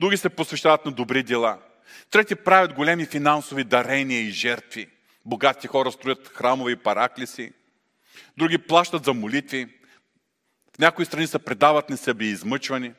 Други 0.00 0.16
се 0.16 0.28
посвещават 0.28 0.84
на 0.84 0.92
добри 0.92 1.22
дела. 1.22 1.58
Трети 2.10 2.34
правят 2.34 2.74
големи 2.74 3.06
финансови 3.06 3.64
дарения 3.64 4.20
и 4.20 4.30
жертви. 4.30 4.88
Богатите 5.24 5.68
хора 5.68 5.92
строят 5.92 6.28
храмове 6.28 6.72
и 6.72 6.76
параклиси. 6.76 7.52
Други 8.38 8.58
плащат 8.58 9.04
за 9.04 9.14
молитви. 9.14 9.66
В 10.76 10.78
някои 10.78 11.04
страни 11.04 11.26
се 11.26 11.38
предават 11.38 11.90
не 11.90 11.96
себе 11.96 12.24
измъчвани. 12.24 12.92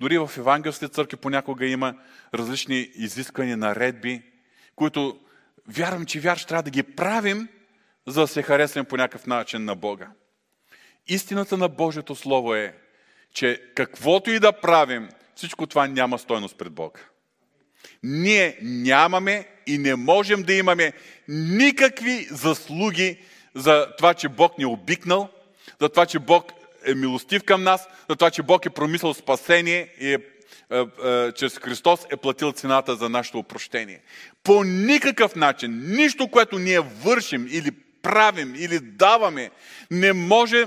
Дори 0.00 0.18
в 0.18 0.30
евангелските 0.38 0.88
църкви 0.88 1.16
понякога 1.16 1.66
има 1.66 1.94
различни 2.34 2.90
изисквания, 2.94 3.56
наредби, 3.56 4.22
които 4.80 5.18
вярвам, 5.68 6.06
че 6.06 6.20
вярваш 6.20 6.44
трябва 6.44 6.62
да 6.62 6.70
ги 6.70 6.82
правим, 6.82 7.48
за 8.06 8.20
да 8.20 8.26
се 8.26 8.42
харесаме 8.42 8.84
по 8.84 8.96
някакъв 8.96 9.26
начин 9.26 9.64
на 9.64 9.74
Бога. 9.74 10.10
Истината 11.08 11.56
на 11.56 11.68
Божието 11.68 12.14
Слово 12.14 12.54
е, 12.54 12.74
че 13.34 13.62
каквото 13.74 14.30
и 14.30 14.38
да 14.38 14.52
правим, 14.52 15.08
всичко 15.34 15.66
това 15.66 15.86
няма 15.86 16.18
стойност 16.18 16.58
пред 16.58 16.72
Бога. 16.72 17.00
Ние 18.02 18.58
нямаме 18.62 19.48
и 19.66 19.78
не 19.78 19.94
можем 19.94 20.42
да 20.42 20.54
имаме 20.54 20.92
никакви 21.28 22.26
заслуги 22.30 23.18
за 23.54 23.86
това, 23.98 24.14
че 24.14 24.28
Бог 24.28 24.58
ни 24.58 24.64
е 24.64 24.66
обикнал, 24.66 25.28
за 25.80 25.88
това, 25.88 26.06
че 26.06 26.18
Бог 26.18 26.52
е 26.86 26.94
милостив 26.94 27.44
към 27.44 27.62
нас, 27.62 27.88
за 28.10 28.16
това, 28.16 28.30
че 28.30 28.42
Бог 28.42 28.66
е 28.66 28.70
промислял 28.70 29.14
спасение 29.14 29.94
и 30.00 30.14
е, 30.14 30.18
чрез 31.36 31.58
Христос 31.58 32.06
е 32.10 32.16
платил 32.16 32.52
цената 32.52 32.96
за 32.96 33.08
нашето 33.08 33.38
опрощение. 33.38 34.02
По 34.42 34.64
никакъв 34.64 35.36
начин, 35.36 35.82
нищо, 35.86 36.28
което 36.28 36.58
ние 36.58 36.80
вършим 36.80 37.46
или 37.50 37.70
правим 38.02 38.54
или 38.54 38.80
даваме, 38.80 39.50
не 39.90 40.12
може 40.12 40.66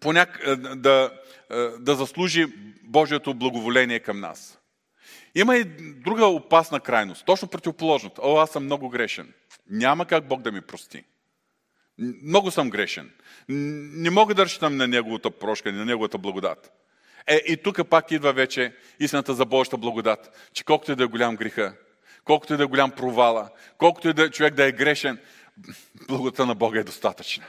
поняк... 0.00 0.40
Е, 0.46 0.56
да, 0.56 1.10
е, 1.50 1.56
да 1.78 1.94
заслужи 1.94 2.46
Божието 2.82 3.34
благоволение 3.34 4.00
към 4.00 4.20
нас. 4.20 4.58
Има 5.34 5.56
и 5.56 5.64
друга 6.04 6.26
опасна 6.26 6.80
крайност, 6.80 7.26
точно 7.26 7.48
противоположната. 7.48 8.20
О, 8.24 8.36
аз 8.36 8.50
съм 8.50 8.64
много 8.64 8.88
грешен. 8.88 9.32
Няма 9.70 10.06
как 10.06 10.28
Бог 10.28 10.42
да 10.42 10.52
ми 10.52 10.60
прости. 10.60 11.04
Много 12.22 12.50
съм 12.50 12.70
грешен. 12.70 13.10
Не 13.48 14.10
мога 14.10 14.34
да 14.34 14.44
разчитам 14.44 14.76
на 14.76 14.86
Неговата 14.86 15.30
прошка, 15.30 15.72
на 15.72 15.84
Неговата 15.84 16.18
благодат. 16.18 16.72
Е, 17.26 17.36
и 17.46 17.56
тук 17.56 17.88
пак 17.88 18.10
идва 18.10 18.32
вече 18.32 18.72
истината 19.00 19.34
за 19.34 19.44
Божията 19.44 19.76
благодат, 19.76 20.50
че 20.52 20.64
колкото 20.64 20.92
и 20.92 20.96
да 20.96 21.04
е 21.04 21.06
голям 21.06 21.36
греха, 21.36 21.74
колкото 22.24 22.54
и 22.54 22.56
да 22.56 22.62
е 22.62 22.66
голям 22.66 22.90
провала, 22.90 23.50
колкото 23.78 24.08
и 24.08 24.12
да 24.12 24.22
е 24.22 24.30
човек 24.30 24.54
да 24.54 24.64
е 24.64 24.72
грешен, 24.72 25.18
благодата 26.08 26.46
на 26.46 26.54
Бога 26.54 26.80
е 26.80 26.84
достатъчна. 26.84 27.44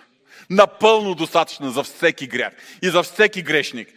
Напълно 0.49 1.15
достатъчна 1.15 1.71
за 1.71 1.83
всеки 1.83 2.27
грях 2.27 2.53
и 2.81 2.89
за 2.89 3.03
всеки 3.03 3.41
грешник, 3.41 3.89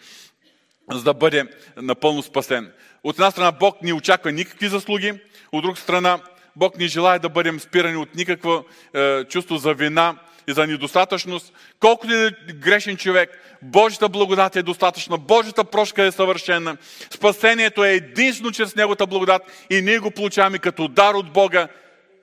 за 0.91 1.03
да 1.03 1.15
бъде 1.15 1.45
напълно 1.77 2.23
спасен. 2.23 2.73
От 3.05 3.17
една 3.17 3.31
страна 3.31 3.53
Бог 3.53 3.83
ни 3.83 3.93
очаква 3.93 4.33
никакви 4.33 4.69
заслуги, 4.69 5.21
от 5.53 5.63
друга 5.63 5.77
страна 5.77 6.21
Бог 6.57 6.79
ни 6.79 6.89
желая 6.89 7.21
да 7.21 7.29
бъдем 7.29 7.61
спирани 7.61 7.97
от 7.97 8.15
никакво 8.15 8.65
е, 8.95 9.25
чувство 9.25 9.57
за 9.57 9.75
вина 9.75 10.19
и 10.49 10.53
за 10.53 10.67
недостатъчност. 10.67 11.53
Колкото 11.81 12.13
и 12.13 12.27
е 12.27 12.31
грешен 12.53 12.97
човек, 12.97 13.31
Божията 13.63 14.09
благодат 14.09 14.57
е 14.57 14.63
достатъчна, 14.63 15.19
Божията 15.19 15.65
прошка 15.65 16.05
е 16.05 16.13
съвършена. 16.13 16.77
Спасението 17.11 17.85
е 17.85 17.93
единствено 17.93 18.51
чрез 18.51 18.77
Неговата 18.77 19.07
благодат 19.07 19.43
и 19.71 19.83
ние 19.83 19.99
го 19.99 20.11
получаваме 20.11 20.59
като 20.59 20.89
дар 20.89 21.15
от 21.15 21.33
Бога 21.33 21.69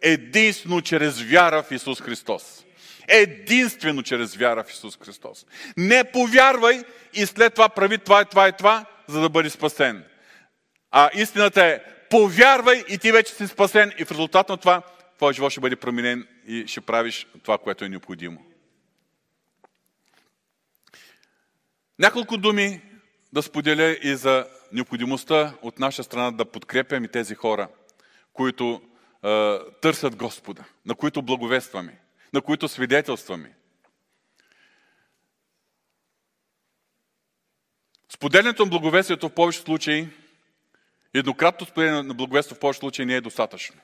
единствено 0.01 0.81
чрез 0.81 1.21
вяра 1.21 1.63
в 1.63 1.71
Исус 1.71 2.01
Христос. 2.01 2.65
Единствено 3.07 4.03
чрез 4.03 4.35
вяра 4.35 4.63
в 4.63 4.71
Исус 4.71 4.97
Христос. 5.05 5.45
Не 5.77 6.03
повярвай 6.03 6.83
и 7.13 7.25
след 7.25 7.53
това 7.53 7.69
прави 7.69 7.97
това 7.97 8.21
и 8.21 8.25
това 8.25 8.47
и 8.47 8.51
това, 8.57 8.85
за 9.07 9.21
да 9.21 9.29
бъдеш 9.29 9.51
спасен. 9.51 10.03
А 10.91 11.09
истината 11.13 11.65
е, 11.65 11.79
повярвай 12.09 12.83
и 12.89 12.97
ти 12.97 13.11
вече 13.11 13.33
си 13.33 13.47
спасен 13.47 13.91
и 13.97 14.05
в 14.05 14.11
резултат 14.11 14.49
на 14.49 14.57
това 14.57 14.81
твой 15.17 15.33
живот 15.33 15.51
ще 15.51 15.61
бъде 15.61 15.75
променен 15.75 16.27
и 16.45 16.67
ще 16.67 16.81
правиш 16.81 17.27
това, 17.43 17.57
което 17.57 17.85
е 17.85 17.89
необходимо. 17.89 18.45
Няколко 21.99 22.37
думи 22.37 22.81
да 23.33 23.43
споделя 23.43 23.97
и 24.03 24.15
за 24.15 24.47
необходимостта 24.71 25.53
от 25.61 25.79
наша 25.79 26.03
страна 26.03 26.31
да 26.31 26.45
подкрепяме 26.45 27.07
тези 27.07 27.35
хора, 27.35 27.69
които 28.33 28.81
е, 29.23 29.59
търсят 29.81 30.15
Господа, 30.15 30.63
на 30.85 30.95
които 30.95 31.21
благовестваме, 31.21 31.99
на 32.33 32.41
които 32.41 32.67
свидетелстваме. 32.67 33.55
Споделянето 38.09 38.63
на 38.63 38.69
благовестието 38.69 39.29
в 39.29 39.33
повечето 39.33 39.65
случаи, 39.65 40.07
еднократно 41.13 41.67
споделяне 41.67 42.03
на 42.03 42.13
благовестието 42.13 42.55
в 42.55 42.59
повечето 42.59 42.83
случаи 42.83 43.05
не 43.05 43.15
е 43.15 43.21
достатъчно. 43.21 43.81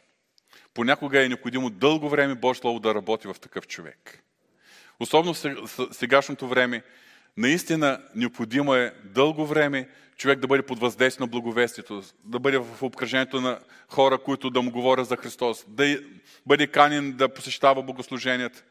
Понякога 0.73 1.25
е 1.25 1.29
необходимо 1.29 1.69
дълго 1.69 2.09
време 2.09 2.35
Божие 2.35 2.61
Слово 2.61 2.79
да 2.79 2.95
работи 2.95 3.27
в 3.27 3.35
такъв 3.41 3.67
човек. 3.67 4.23
Особено 4.99 5.33
в 5.33 5.87
сегашното 5.91 6.47
време, 6.47 6.83
наистина 7.37 8.01
необходимо 8.15 8.75
е 8.75 8.93
дълго 9.03 9.45
време 9.45 9.89
човек 10.17 10.39
да 10.39 10.47
бъде 10.47 10.65
под 10.65 10.79
въздействие 10.79 11.23
на 11.23 11.27
благовестието, 11.27 12.03
да 12.23 12.39
бъде 12.39 12.57
в 12.57 12.83
обкръжението 12.83 13.41
на 13.41 13.59
хора, 13.89 14.17
които 14.17 14.49
да 14.49 14.61
му 14.61 14.71
говорят 14.71 15.07
за 15.07 15.17
Христос, 15.17 15.65
да 15.67 15.99
бъде 16.45 16.67
канен 16.67 17.11
да 17.11 17.33
посещава 17.33 17.83
богослуженията. 17.83 18.63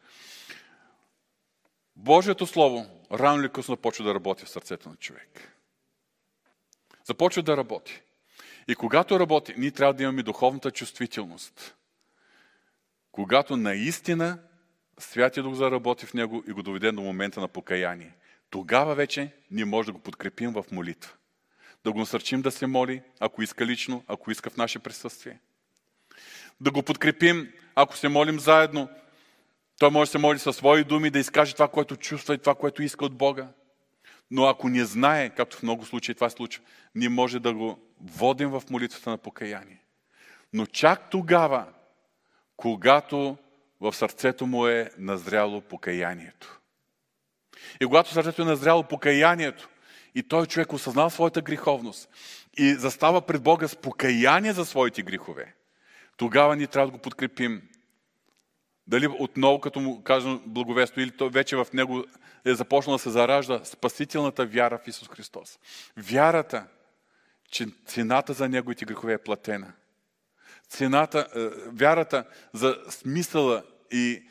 Божието 1.95 2.47
Слово 2.47 2.85
рано 3.11 3.41
или 3.41 3.49
късно 3.49 3.77
почва 3.77 4.05
да 4.05 4.13
работи 4.13 4.45
в 4.45 4.49
сърцето 4.49 4.89
на 4.89 4.95
човек. 4.95 5.57
Започва 7.05 7.43
да 7.43 7.57
работи. 7.57 8.01
И 8.67 8.75
когато 8.75 9.19
работи, 9.19 9.53
ние 9.57 9.71
трябва 9.71 9.93
да 9.93 10.03
имаме 10.03 10.23
духовната 10.23 10.71
чувствителност. 10.71 11.75
Когато 13.11 13.57
наистина 13.57 14.39
Святия 14.99 15.43
Дух 15.43 15.55
заработи 15.55 16.05
в 16.05 16.13
него 16.13 16.43
и 16.47 16.51
го 16.51 16.63
доведе 16.63 16.91
до 16.91 17.01
момента 17.01 17.39
на 17.39 17.47
покаяние. 17.47 18.15
Тогава 18.49 18.95
вече 18.95 19.33
ние 19.51 19.65
може 19.65 19.85
да 19.85 19.91
го 19.91 19.99
подкрепим 19.99 20.53
в 20.53 20.65
молитва 20.71 21.13
да 21.83 21.91
го 21.91 21.99
насърчим 21.99 22.41
да 22.41 22.51
се 22.51 22.67
моли, 22.67 23.01
ако 23.19 23.41
иска 23.41 23.65
лично, 23.65 24.03
ако 24.07 24.31
иска 24.31 24.49
в 24.49 24.57
наше 24.57 24.79
присъствие. 24.79 25.39
Да 26.61 26.71
го 26.71 26.83
подкрепим, 26.83 27.51
ако 27.75 27.97
се 27.97 28.07
молим 28.07 28.39
заедно. 28.39 28.89
Той 29.79 29.89
може 29.89 30.09
да 30.09 30.11
се 30.11 30.17
моли 30.17 30.39
със 30.39 30.55
свои 30.55 30.83
думи, 30.83 31.09
да 31.09 31.19
изкаже 31.19 31.53
това, 31.53 31.67
което 31.67 31.95
чувства 31.95 32.33
и 32.33 32.37
това, 32.37 32.55
което 32.55 32.83
иска 32.83 33.05
от 33.05 33.17
Бога. 33.17 33.47
Но 34.31 34.45
ако 34.45 34.69
не 34.69 34.85
знае, 34.85 35.29
както 35.29 35.57
в 35.57 35.63
много 35.63 35.85
случаи 35.85 36.15
това 36.15 36.29
случва, 36.29 36.63
ние 36.95 37.09
може 37.09 37.39
да 37.39 37.53
го 37.53 37.79
водим 38.01 38.49
в 38.49 38.63
молитвата 38.69 39.09
на 39.09 39.17
покаяние. 39.17 39.81
Но 40.53 40.65
чак 40.65 41.09
тогава, 41.09 41.65
когато 42.61 43.37
в 43.79 43.93
сърцето 43.93 44.47
му 44.47 44.67
е 44.67 44.91
назряло 44.97 45.61
покаянието. 45.61 46.59
И 47.81 47.85
когато 47.85 48.09
сърцето 48.09 48.41
е 48.41 48.45
назряло 48.45 48.83
покаянието, 48.83 49.69
и 50.15 50.23
той 50.23 50.45
човек 50.45 50.73
осъзнал 50.73 51.09
своята 51.09 51.41
греховност 51.41 52.09
и 52.57 52.73
застава 52.73 53.21
пред 53.21 53.43
Бога 53.43 53.67
с 53.67 53.75
покаяние 53.75 54.53
за 54.53 54.65
своите 54.65 55.01
грехове, 55.01 55.55
тогава 56.17 56.55
ние 56.55 56.67
трябва 56.67 56.87
да 56.87 56.91
го 56.91 57.01
подкрепим. 57.01 57.61
Дали 58.87 59.07
отново, 59.07 59.59
като 59.59 59.79
му 59.79 60.03
кажем 60.03 60.41
благовесто, 60.45 60.99
или 60.99 61.11
той 61.11 61.29
вече 61.29 61.55
в 61.55 61.67
него 61.73 62.05
е 62.45 62.53
започнал 62.53 62.95
да 62.95 62.99
се 62.99 63.09
заражда 63.09 63.65
спасителната 63.65 64.45
вяра 64.45 64.77
в 64.77 64.87
Исус 64.87 65.09
Христос. 65.09 65.59
Вярата, 65.97 66.67
че 67.51 67.67
цената 67.85 68.33
за 68.33 68.49
неговите 68.49 68.85
грехове 68.85 69.13
е 69.13 69.17
платена. 69.17 69.73
Цената, 70.71 71.27
е, 71.35 71.39
вярата 71.67 72.25
за 72.53 72.77
смисъла 72.89 73.63
и 73.91 74.11
е, 74.11 74.23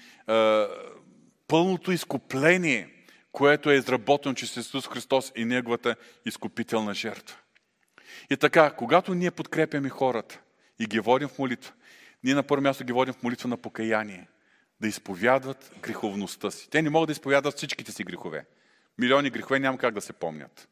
пълното 1.48 1.92
изкупление– 1.92 2.94
което 3.32 3.70
е 3.70 3.74
изработено 3.74 4.34
чрез 4.34 4.56
Исус 4.56 4.88
Христос 4.88 5.32
и 5.36 5.44
Неговата 5.44 5.96
изкупителна 6.26 6.94
жертва. 6.94 7.36
И 8.30 8.36
така, 8.36 8.70
когато 8.70 9.14
ние 9.14 9.30
подкрепяме 9.30 9.88
хората 9.88 10.40
и 10.78 10.86
ги 10.86 11.00
водим 11.00 11.28
в 11.28 11.38
молитва, 11.38 11.72
ние 12.24 12.34
на 12.34 12.42
първо 12.42 12.62
място 12.62 12.84
ги 12.84 12.92
водим 12.92 13.14
в 13.14 13.22
молитва 13.22 13.48
на 13.48 13.56
покаяние, 13.56 14.28
да 14.80 14.88
изповядват 14.88 15.72
греховността 15.82 16.50
си. 16.50 16.70
Те 16.70 16.82
не 16.82 16.90
могат 16.90 17.08
да 17.08 17.12
изповядват 17.12 17.56
всичките 17.56 17.92
си 17.92 18.04
грехове. 18.04 18.46
Милиони 18.98 19.30
грехове 19.30 19.58
няма 19.58 19.78
как 19.78 19.94
да 19.94 20.00
се 20.00 20.12
помнят. 20.12 20.68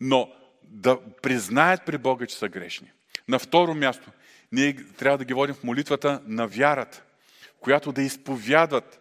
Но 0.00 0.32
да 0.62 0.98
признаят 1.22 1.84
при 1.86 1.98
Бога, 1.98 2.26
че 2.26 2.36
са 2.36 2.48
грешни. 2.48 2.92
На 3.28 3.38
второ 3.38 3.74
място, 3.74 4.10
ние 4.52 4.76
трябва 4.98 5.18
да 5.18 5.24
ги 5.24 5.34
водим 5.34 5.54
в 5.54 5.64
молитвата 5.64 6.20
на 6.26 6.46
вярата, 6.46 7.02
която 7.60 7.92
да 7.92 8.02
изповядват 8.02 9.00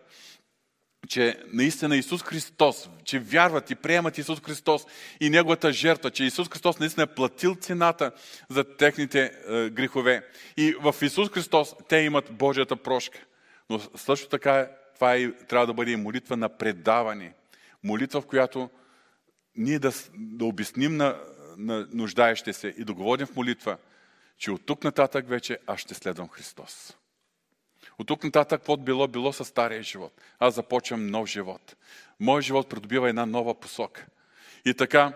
че 1.07 1.37
наистина 1.53 1.97
Исус 1.97 2.23
Христос, 2.23 2.89
че 3.03 3.19
вярват 3.19 3.71
и 3.71 3.75
приемат 3.75 4.17
Исус 4.17 4.41
Христос 4.41 4.85
и 5.19 5.29
Неговата 5.29 5.71
жертва, 5.71 6.11
че 6.11 6.23
Исус 6.23 6.49
Христос 6.49 6.79
наистина 6.79 7.03
е 7.03 7.15
платил 7.15 7.55
цената 7.55 8.11
за 8.49 8.63
техните 8.63 9.23
е, 9.47 9.69
грехове. 9.69 10.27
И 10.57 10.75
в 10.81 10.95
Исус 11.01 11.29
Христос 11.29 11.75
те 11.87 11.97
имат 11.97 12.31
Божията 12.31 12.75
прошка. 12.75 13.19
Но 13.69 13.79
също 13.79 14.27
така 14.27 14.69
това 14.95 15.17
и, 15.17 15.33
трябва 15.47 15.67
да 15.67 15.73
бъде 15.73 15.91
и 15.91 15.95
молитва 15.95 16.37
на 16.37 16.49
предаване. 16.49 17.33
Молитва, 17.83 18.21
в 18.21 18.25
която 18.25 18.69
ние 19.55 19.79
да, 19.79 19.91
да 20.17 20.45
обясним 20.45 20.97
на, 20.97 21.19
на 21.57 21.87
нуждаещите 21.93 22.53
се 22.53 22.73
и 22.77 22.83
да 22.83 22.93
го 22.93 23.03
водим 23.03 23.27
в 23.27 23.35
молитва, 23.35 23.77
че 24.39 24.51
от 24.51 24.65
тук 24.65 24.83
нататък 24.83 25.29
вече 25.29 25.59
аз 25.67 25.79
ще 25.79 25.93
следвам 25.93 26.29
Христос. 26.29 26.97
От 27.99 28.07
тук 28.07 28.23
нататък, 28.23 28.59
какво 28.59 28.77
било, 28.77 29.07
било 29.07 29.33
със 29.33 29.47
стария 29.47 29.83
живот. 29.83 30.21
Аз 30.39 30.55
започвам 30.55 31.07
нов 31.07 31.27
живот. 31.27 31.75
Моят 32.19 32.45
живот 32.45 32.69
придобива 32.69 33.09
една 33.09 33.25
нова 33.25 33.59
посока. 33.59 34.05
И 34.65 34.73
така, 34.73 35.13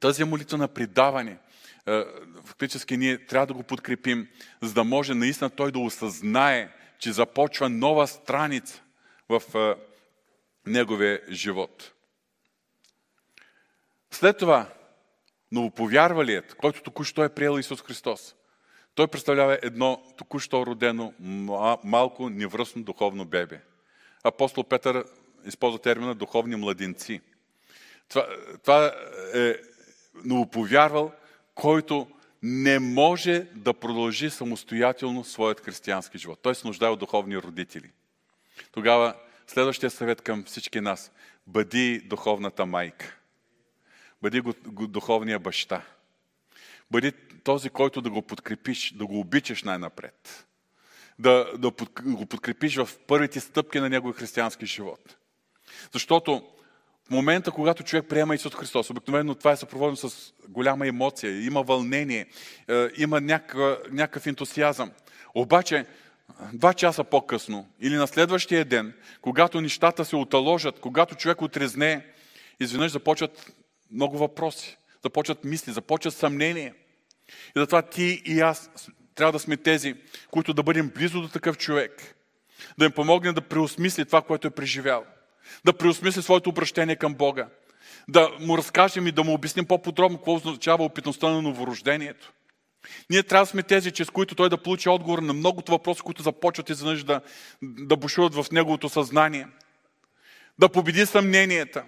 тази 0.00 0.24
молитва 0.24 0.58
на 0.58 0.68
предаване, 0.68 1.38
е, 1.86 2.04
фактически 2.44 2.96
ние 2.96 3.26
трябва 3.26 3.46
да 3.46 3.54
го 3.54 3.62
подкрепим, 3.62 4.28
за 4.62 4.74
да 4.74 4.84
може 4.84 5.14
наистина 5.14 5.50
той 5.50 5.72
да 5.72 5.78
осъзнае, 5.78 6.68
че 6.98 7.12
започва 7.12 7.68
нова 7.68 8.06
страница 8.06 8.82
в 9.28 9.42
е, 9.54 9.74
неговия 10.70 11.20
живот. 11.30 11.92
След 14.10 14.38
това, 14.38 14.68
новоповярвалият, 15.52 16.54
който 16.54 16.82
току-що 16.82 17.24
е 17.24 17.28
приел 17.28 17.58
Исус 17.58 17.82
Христос, 17.82 18.34
той 18.94 19.06
представлява 19.06 19.58
едно 19.62 20.02
току-що 20.16 20.66
родено 20.66 21.14
малко 21.84 22.30
невръсно 22.30 22.82
духовно 22.82 23.24
бебе. 23.24 23.60
Апостол 24.24 24.64
Петър 24.64 25.04
използва 25.44 25.78
термина 25.78 26.14
духовни 26.14 26.56
младенци. 26.56 27.20
Това, 28.08 28.26
това 28.62 28.92
е 29.34 29.54
новоповярвал, 30.24 31.12
който 31.54 32.08
не 32.42 32.78
може 32.78 33.46
да 33.54 33.74
продължи 33.74 34.30
самостоятелно 34.30 35.24
своят 35.24 35.60
християнски 35.60 36.18
живот. 36.18 36.38
Той 36.42 36.54
се 36.54 36.66
нуждае 36.66 36.88
от 36.88 36.98
духовни 36.98 37.38
родители. 37.38 37.90
Тогава 38.72 39.14
следващия 39.46 39.90
съвет 39.90 40.20
към 40.20 40.44
всички 40.44 40.80
нас. 40.80 41.12
Бъди 41.46 42.00
духовната 42.00 42.66
майка. 42.66 43.18
Бъди 44.22 44.42
духовния 44.66 45.38
баща. 45.38 45.82
Бъди 46.90 47.12
този, 47.44 47.70
който 47.70 48.00
да 48.00 48.10
го 48.10 48.22
подкрепиш, 48.22 48.92
да 48.92 49.06
го 49.06 49.20
обичаш 49.20 49.62
най-напред. 49.62 50.46
Да, 51.18 51.46
да 51.58 51.70
го 52.02 52.26
подкрепиш 52.26 52.76
в 52.76 52.88
първите 53.06 53.40
стъпки 53.40 53.80
на 53.80 53.88
неговия 53.88 54.14
християнски 54.14 54.66
живот. 54.66 55.16
Защото 55.92 56.42
в 57.04 57.10
момента, 57.10 57.50
когато 57.50 57.82
човек 57.82 58.04
приема 58.08 58.34
Исус 58.34 58.54
Христос, 58.54 58.90
обикновено 58.90 59.34
това 59.34 59.52
е 59.52 59.56
съпроводено 59.56 59.96
с 59.96 60.32
голяма 60.48 60.86
емоция, 60.86 61.44
има 61.44 61.62
вълнение, 61.62 62.26
е, 62.68 62.88
има 62.96 63.20
някакъв, 63.20 63.78
някакъв 63.90 64.26
ентусиазъм. 64.26 64.92
Обаче, 65.34 65.86
два 66.52 66.74
часа 66.74 67.04
по-късно 67.04 67.68
или 67.80 67.94
на 67.94 68.06
следващия 68.06 68.64
ден, 68.64 68.94
когато 69.20 69.60
нещата 69.60 70.04
се 70.04 70.16
оталожат, 70.16 70.80
когато 70.80 71.14
човек 71.14 71.42
отрезне, 71.42 72.06
изведнъж 72.60 72.92
започват 72.92 73.52
много 73.92 74.18
въпроси, 74.18 74.76
започват 75.02 75.44
мисли, 75.44 75.72
започват 75.72 76.14
съмнения. 76.14 76.74
И 77.28 77.60
затова 77.60 77.82
ти 77.82 78.22
и 78.24 78.40
аз 78.40 78.70
трябва 79.14 79.32
да 79.32 79.38
сме 79.38 79.56
тези, 79.56 79.94
които 80.30 80.54
да 80.54 80.62
бъдем 80.62 80.90
близо 80.94 81.20
до 81.20 81.28
такъв 81.28 81.58
човек, 81.58 82.16
да 82.78 82.84
им 82.84 82.92
помогне 82.92 83.32
да 83.32 83.40
преосмисли 83.40 84.04
това, 84.04 84.22
което 84.22 84.46
е 84.46 84.50
преживял, 84.50 85.04
да 85.64 85.72
преосмисли 85.72 86.22
своето 86.22 86.50
обращение 86.50 86.96
към 86.96 87.14
Бога, 87.14 87.48
да 88.08 88.30
му 88.40 88.58
разкажем 88.58 89.06
и 89.06 89.12
да 89.12 89.24
му 89.24 89.34
обясним 89.34 89.66
по-подробно 89.66 90.18
какво 90.18 90.34
означава 90.34 90.84
опитността 90.84 91.30
на 91.30 91.42
новорождението. 91.42 92.32
Ние 93.10 93.22
трябва 93.22 93.44
да 93.44 93.50
сме 93.50 93.62
тези, 93.62 93.90
чрез 93.90 94.10
които 94.10 94.34
той 94.34 94.48
да 94.48 94.62
получи 94.62 94.88
отговор 94.88 95.18
на 95.18 95.32
многото 95.32 95.72
въпроси, 95.72 96.00
които 96.00 96.22
започват 96.22 96.70
изведнъж 96.70 97.04
да, 97.04 97.20
да 97.62 97.96
бушуват 97.96 98.34
в 98.34 98.46
неговото 98.52 98.88
съзнание. 98.88 99.46
Да 100.58 100.68
победи 100.68 101.06
съмненията. 101.06 101.84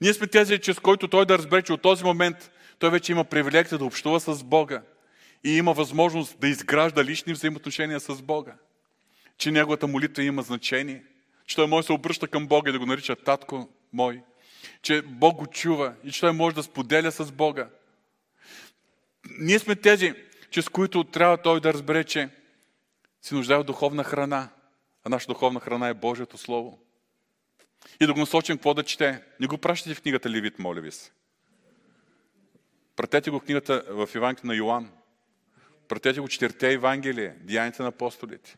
Ние 0.00 0.14
сме 0.14 0.26
тези, 0.26 0.58
чрез 0.58 0.78
които 0.78 1.08
той 1.08 1.26
да 1.26 1.38
разбере, 1.38 1.62
че 1.62 1.72
от 1.72 1.82
този 1.82 2.04
момент 2.04 2.50
той 2.78 2.90
вече 2.90 3.12
има 3.12 3.24
привилегия 3.24 3.78
да 3.78 3.84
общува 3.84 4.20
с 4.20 4.44
Бога 4.44 4.82
и 5.44 5.56
има 5.56 5.72
възможност 5.72 6.40
да 6.40 6.48
изгражда 6.48 7.04
лични 7.04 7.32
взаимоотношения 7.32 8.00
с 8.00 8.22
Бога. 8.22 8.54
Че 9.38 9.50
неговата 9.50 9.86
молитва 9.86 10.22
има 10.22 10.42
значение. 10.42 11.04
Че 11.46 11.56
той 11.56 11.66
може 11.66 11.82
да 11.82 11.86
се 11.86 11.92
обръща 11.92 12.28
към 12.28 12.46
Бога 12.46 12.70
и 12.70 12.72
да 12.72 12.78
го 12.78 12.86
нарича 12.86 13.16
татко 13.16 13.68
мой. 13.92 14.22
Че 14.82 15.02
Бог 15.02 15.36
го 15.36 15.46
чува 15.46 15.94
и 16.04 16.12
че 16.12 16.20
той 16.20 16.32
може 16.32 16.56
да 16.56 16.62
споделя 16.62 17.12
с 17.12 17.32
Бога. 17.32 17.68
Ние 19.38 19.58
сме 19.58 19.76
тези, 19.76 20.14
чрез 20.50 20.68
които 20.68 21.04
трябва 21.04 21.36
той 21.36 21.60
да 21.60 21.72
разбере, 21.72 22.04
че 22.04 22.28
си 23.22 23.34
нуждае 23.34 23.58
от 23.58 23.66
духовна 23.66 24.04
храна. 24.04 24.48
А 25.04 25.08
нашата 25.08 25.32
духовна 25.32 25.60
храна 25.60 25.88
е 25.88 25.94
Божието 25.94 26.38
Слово. 26.38 26.83
И 28.00 28.06
да 28.06 28.14
го 28.14 28.20
насочим 28.20 28.56
какво 28.56 28.74
да 28.74 28.82
чете. 28.82 29.22
Не 29.40 29.46
го 29.46 29.58
пращате 29.58 29.94
в 29.94 30.02
книгата 30.02 30.30
Левит, 30.30 30.58
моля 30.58 30.80
ви 30.80 30.92
се. 30.92 31.10
Пратете 32.96 33.30
го 33.30 33.40
книгата 33.40 33.84
в 33.88 34.08
Евангелие 34.14 34.48
на 34.48 34.54
Йоанн. 34.54 34.90
Пратете 35.88 36.20
го 36.20 36.28
четирте 36.28 36.72
Евангелие, 36.72 37.36
Деяните 37.40 37.82
на 37.82 37.88
апостолите. 37.88 38.56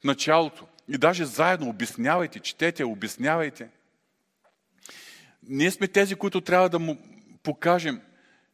В 0.00 0.04
началото. 0.04 0.66
И 0.88 0.98
даже 0.98 1.24
заедно 1.24 1.68
обяснявайте, 1.68 2.40
четете, 2.40 2.84
обяснявайте. 2.84 3.68
Ние 5.42 5.70
сме 5.70 5.88
тези, 5.88 6.14
които 6.14 6.40
трябва 6.40 6.68
да 6.68 6.78
му 6.78 6.98
покажем, 7.42 8.00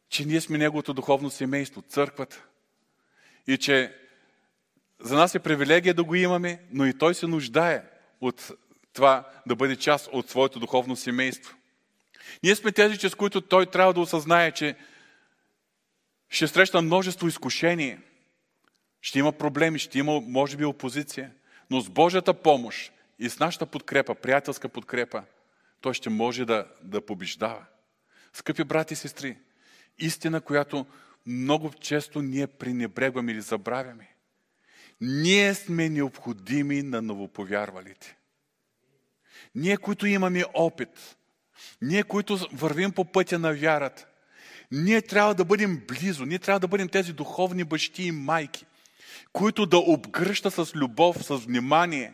че 0.09 0.25
ние 0.25 0.41
сме 0.41 0.57
неговото 0.57 0.93
духовно 0.93 1.29
семейство, 1.29 1.81
църквата. 1.81 2.45
И 3.47 3.57
че 3.57 3.95
за 4.99 5.15
нас 5.15 5.35
е 5.35 5.39
привилегия 5.39 5.93
да 5.93 6.03
го 6.03 6.15
имаме, 6.15 6.59
но 6.71 6.85
и 6.85 6.97
той 6.97 7.15
се 7.15 7.27
нуждае 7.27 7.83
от 8.21 8.51
това 8.93 9.29
да 9.45 9.55
бъде 9.55 9.75
част 9.75 10.09
от 10.11 10.29
своето 10.29 10.59
духовно 10.59 10.95
семейство. 10.95 11.55
Ние 12.43 12.55
сме 12.55 12.71
тези, 12.71 12.97
чрез 12.97 13.15
които 13.15 13.41
той 13.41 13.65
трябва 13.65 13.93
да 13.93 13.99
осъзнае, 13.99 14.51
че 14.51 14.75
ще 16.29 16.47
среща 16.47 16.81
множество 16.81 17.27
изкушения, 17.27 18.01
ще 19.01 19.19
има 19.19 19.31
проблеми, 19.31 19.79
ще 19.79 19.99
има, 19.99 20.21
може 20.21 20.57
би, 20.57 20.65
опозиция, 20.65 21.31
но 21.69 21.81
с 21.81 21.89
Божията 21.89 22.33
помощ 22.33 22.91
и 23.19 23.29
с 23.29 23.39
нашата 23.39 23.65
подкрепа, 23.65 24.15
приятелска 24.15 24.69
подкрепа, 24.69 25.23
той 25.81 25.93
ще 25.93 26.09
може 26.09 26.45
да, 26.45 26.67
да 26.81 27.05
побеждава. 27.05 27.65
Скъпи 28.33 28.63
брати 28.63 28.93
и 28.93 28.97
сестри, 28.97 29.37
истина, 29.99 30.41
която 30.41 30.85
много 31.25 31.71
често 31.73 32.21
ние 32.21 32.47
пренебрегваме 32.47 33.31
или 33.31 33.41
забравяме. 33.41 34.07
Ние 35.01 35.53
сме 35.53 35.89
необходими 35.89 36.81
на 36.81 37.01
новоповярвалите. 37.01 38.17
Ние, 39.55 39.77
които 39.77 40.07
имаме 40.07 40.43
опит, 40.53 41.15
ние, 41.81 42.03
които 42.03 42.39
вървим 42.53 42.91
по 42.91 43.05
пътя 43.05 43.39
на 43.39 43.53
вярата, 43.53 44.05
ние 44.71 45.01
трябва 45.01 45.35
да 45.35 45.45
бъдем 45.45 45.81
близо, 45.87 46.25
ние 46.25 46.39
трябва 46.39 46.59
да 46.59 46.67
бъдем 46.67 46.89
тези 46.89 47.13
духовни 47.13 47.63
бащи 47.63 48.03
и 48.03 48.11
майки, 48.11 48.65
които 49.33 49.65
да 49.65 49.77
обгръща 49.77 50.51
с 50.51 50.75
любов, 50.75 51.25
с 51.25 51.35
внимание, 51.35 52.13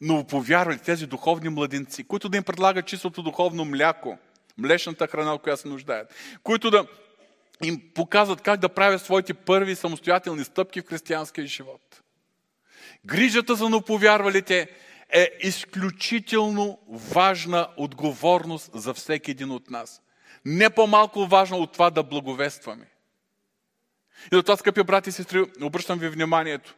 но 0.00 0.24
повярвали 0.24 0.78
тези 0.78 1.06
духовни 1.06 1.48
младенци, 1.48 2.04
които 2.04 2.28
да 2.28 2.36
им 2.36 2.42
предлагат 2.42 2.86
чистото 2.86 3.22
духовно 3.22 3.64
мляко, 3.64 4.18
млечната 4.58 5.06
храна, 5.06 5.34
от 5.34 5.42
която 5.42 5.62
се 5.62 5.68
нуждаят, 5.68 6.14
които 6.42 6.70
да 6.70 6.86
им 7.62 7.82
показват 7.94 8.40
как 8.40 8.60
да 8.60 8.68
правят 8.68 9.02
своите 9.02 9.34
първи 9.34 9.76
самостоятелни 9.76 10.44
стъпки 10.44 10.80
в 10.80 10.86
християнския 10.86 11.46
живот. 11.46 12.02
Грижата 13.06 13.54
за 13.54 13.68
новоповярвалите 13.68 14.68
е 15.08 15.30
изключително 15.40 16.78
важна 16.88 17.68
отговорност 17.76 18.70
за 18.74 18.94
всеки 18.94 19.30
един 19.30 19.50
от 19.50 19.70
нас. 19.70 20.02
Не 20.44 20.70
по-малко 20.70 21.26
важно 21.26 21.56
от 21.56 21.72
това 21.72 21.90
да 21.90 22.02
благовестваме. 22.02 22.86
И 24.26 24.36
до 24.36 24.42
това, 24.42 24.56
скъпи 24.56 24.82
брати 24.82 25.08
и 25.08 25.12
сестри, 25.12 25.44
обръщам 25.62 25.98
ви 25.98 26.08
вниманието. 26.08 26.74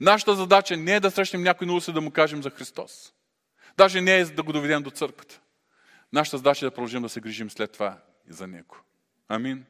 Нашата 0.00 0.34
задача 0.34 0.76
не 0.76 0.94
е 0.94 1.00
да 1.00 1.10
срещнем 1.10 1.42
някой 1.42 1.66
на 1.66 1.72
улица 1.72 1.92
да 1.92 2.00
му 2.00 2.10
кажем 2.10 2.42
за 2.42 2.50
Христос. 2.50 3.12
Даже 3.76 4.00
не 4.00 4.16
е 4.16 4.24
да 4.24 4.42
го 4.42 4.52
доведем 4.52 4.82
до 4.82 4.90
църквата. 4.90 5.40
Нашата 6.12 6.36
задача 6.36 6.66
е 6.66 6.68
да 6.68 6.74
продължим 6.74 7.02
да 7.02 7.08
се 7.08 7.20
грижим 7.20 7.50
след 7.50 7.72
това 7.72 7.98
и 8.30 8.32
за 8.32 8.46
Него. 8.46 8.76
Амин. 9.28 9.64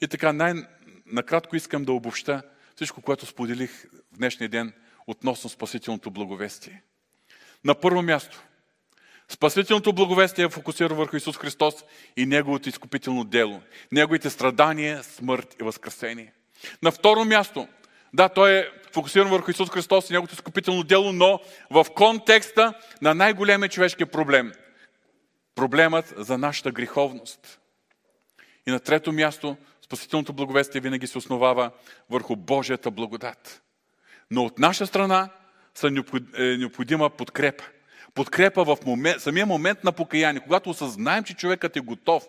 И 0.00 0.08
така, 0.08 0.32
най-накратко 0.32 1.56
искам 1.56 1.84
да 1.84 1.92
обобща 1.92 2.42
всичко, 2.76 3.02
което 3.02 3.26
споделих 3.26 3.84
в 4.12 4.18
днешния 4.18 4.48
ден 4.48 4.72
относно 5.06 5.50
спасителното 5.50 6.10
благовестие. 6.10 6.82
На 7.64 7.74
първо 7.74 8.02
място, 8.02 8.42
спасителното 9.28 9.92
благовестие 9.92 10.44
е 10.44 10.48
фокусира 10.48 10.94
върху 10.94 11.16
Исус 11.16 11.36
Христос 11.36 11.74
и 12.16 12.26
Неговото 12.26 12.68
изкупително 12.68 13.24
дело, 13.24 13.62
Неговите 13.92 14.30
страдания, 14.30 15.02
смърт 15.02 15.56
и 15.60 15.64
възкресение. 15.64 16.32
На 16.82 16.90
второ 16.90 17.24
място, 17.24 17.68
да, 18.14 18.28
той 18.28 18.52
е 18.52 18.68
фокусиран 18.92 19.28
върху 19.28 19.50
Исус 19.50 19.70
Христос 19.70 20.10
и 20.10 20.12
Неговото 20.12 20.34
изкупително 20.34 20.82
дело, 20.82 21.12
но 21.12 21.40
в 21.70 21.86
контекста 21.94 22.74
на 23.02 23.14
най-големия 23.14 23.68
човешки 23.68 24.04
проблем. 24.04 24.52
Проблемът 25.54 26.14
за 26.16 26.38
нашата 26.38 26.70
греховност. 26.70 27.60
И 28.66 28.70
на 28.70 28.80
трето 28.80 29.12
място, 29.12 29.56
спасителното 29.80 30.32
благовестие 30.32 30.80
винаги 30.80 31.06
се 31.06 31.18
основава 31.18 31.70
върху 32.10 32.36
Божията 32.36 32.90
благодат. 32.90 33.62
Но 34.30 34.44
от 34.44 34.58
наша 34.58 34.86
страна 34.86 35.28
са 35.78 35.86
е 36.38 36.56
необходима 36.56 37.10
подкрепа. 37.10 37.64
подкрепа 38.14 38.64
в 38.64 38.78
момент, 38.86 39.20
самия 39.20 39.46
момент 39.46 39.84
на 39.84 39.92
покаяние, 39.92 40.42
когато 40.42 40.70
осъзнаем, 40.70 41.24
че 41.24 41.34
човекът 41.34 41.76
е 41.76 41.80
готов 41.80 42.26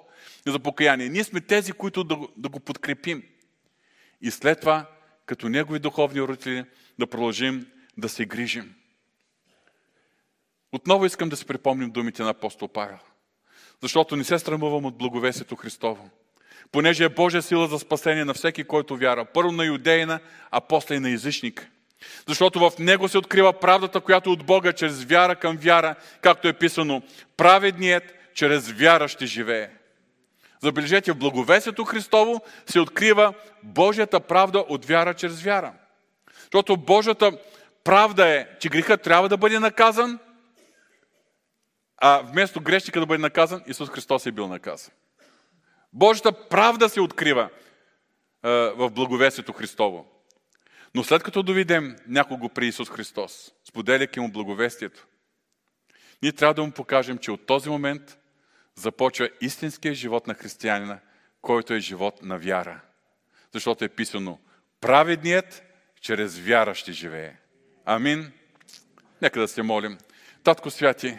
за 0.48 0.60
покаяние. 0.60 1.10
Ние 1.10 1.24
сме 1.24 1.42
тези, 1.42 1.72
които 1.72 2.04
да, 2.04 2.18
да 2.38 2.50
го 2.50 2.60
подкрепим. 2.60 3.24
И 4.22 4.32
след 4.32 4.60
това, 4.60 4.86
като 5.26 5.50
негови 5.50 5.80
духовни 5.80 6.22
родители, 6.22 6.66
да 7.00 7.08
продължим 7.08 7.68
да 7.98 8.10
се 8.10 8.26
грижим. 8.26 8.76
Отново 10.72 11.06
искам 11.06 11.30
да 11.30 11.38
си 11.38 11.46
припомним 11.46 11.92
думите 11.92 12.24
на 12.24 12.30
апостол 12.30 12.68
Павел. 12.68 12.98
Защото 13.82 14.16
не 14.16 14.24
се 14.24 14.40
срамувам 14.40 14.86
от 14.86 14.98
благовесието 14.98 15.56
Христово. 15.56 16.10
Понеже 16.72 17.04
е 17.04 17.10
Божия 17.10 17.42
сила 17.42 17.68
за 17.68 17.80
спасение 17.80 18.26
на 18.26 18.34
всеки, 18.34 18.64
който 18.64 18.98
вяра. 18.98 19.26
Първо 19.26 19.52
на 19.52 19.66
юдеина, 19.66 20.20
а 20.52 20.62
после 20.62 20.96
и 20.96 21.00
на 21.00 21.10
езичник. 21.10 21.72
Защото 22.28 22.60
в 22.60 22.72
него 22.80 23.08
се 23.08 23.18
открива 23.18 23.54
правдата, 23.54 24.02
която 24.02 24.32
от 24.32 24.46
Бога, 24.46 24.74
чрез 24.74 25.04
вяра 25.04 25.36
към 25.36 25.58
вяра, 25.58 25.96
както 26.22 26.48
е 26.48 26.54
писано, 26.54 27.02
праведният 27.38 28.04
чрез 28.34 28.72
вяра 28.72 29.08
ще 29.08 29.26
живее. 29.26 29.70
Забележете, 30.64 31.12
в 31.12 31.18
благовесието 31.18 31.86
Христово 31.86 32.42
се 32.66 32.80
открива 32.80 33.34
Божията 33.64 34.20
правда 34.20 34.60
от 34.60 34.86
вяра 34.86 35.14
чрез 35.14 35.42
вяра. 35.42 35.74
Защото 36.42 36.78
Божията 36.78 37.32
правда 37.84 38.28
е, 38.28 38.48
че 38.60 38.70
грехът 38.70 39.02
трябва 39.02 39.30
да 39.30 39.38
бъде 39.38 39.60
наказан, 39.60 40.20
а 41.98 42.22
вместо 42.22 42.62
грешника 42.62 43.00
да 43.00 43.06
бъде 43.06 43.22
наказан, 43.22 43.64
Исус 43.68 43.90
Христос 43.90 44.26
е 44.26 44.32
бил 44.32 44.48
наказан. 44.48 44.94
Божията 45.94 46.32
правда 46.32 46.90
се 46.90 47.02
открива 47.02 47.50
е, 48.46 48.50
в 48.50 48.90
благовесието 48.90 49.54
Христово. 49.54 50.06
Но 50.96 51.04
след 51.04 51.24
като 51.24 51.44
доведем 51.44 51.96
някого 52.08 52.50
при 52.50 52.68
Исус 52.68 52.90
Христос, 52.90 53.52
споделяйки 53.70 54.20
му 54.20 54.32
благовестието, 54.32 55.08
ние 56.22 56.32
трябва 56.32 56.54
да 56.54 56.64
му 56.64 56.72
покажем, 56.72 57.18
че 57.18 57.32
от 57.32 57.46
този 57.46 57.70
момент 57.70 58.18
започва 58.76 59.30
истинския 59.42 59.94
живот 59.94 60.28
на 60.28 60.34
християнина, 60.34 61.00
който 61.42 61.74
е 61.74 61.80
живот 61.80 62.20
на 62.24 62.38
вяра. 62.38 62.82
Защото 63.54 63.86
е 63.86 63.90
писано, 63.90 64.40
праведният 64.82 65.64
чрез 66.02 66.40
вяра 66.40 66.76
ще 66.76 66.92
живее. 66.92 67.36
Амин. 67.86 68.32
Нека 69.22 69.40
да 69.40 69.48
се 69.48 69.62
молим. 69.62 69.98
Татко 70.44 70.72
Святи, 70.72 71.18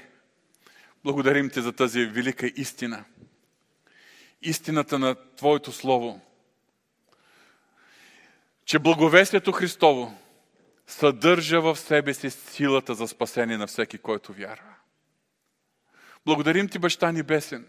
благодарим 1.05 1.51
Ти 1.51 1.61
за 1.61 1.73
тази 1.73 2.07
велика 2.07 2.47
истина. 2.47 3.05
Истината 4.43 4.99
на 4.99 5.35
Твоето 5.37 5.73
Слово. 5.73 6.21
Че 8.71 8.79
благовестието 8.79 9.53
Христово 9.53 10.19
съдържа 10.87 11.61
в 11.61 11.77
себе 11.77 12.15
си 12.15 12.31
силата 12.31 12.95
за 12.95 13.09
спасение 13.09 13.57
на 13.57 13.67
всеки, 13.67 13.99
който 13.99 14.33
вярва. 14.33 14.75
Благодарим 16.27 16.69
Ти, 16.69 16.79
Баща 16.79 17.13
Небесен, 17.13 17.67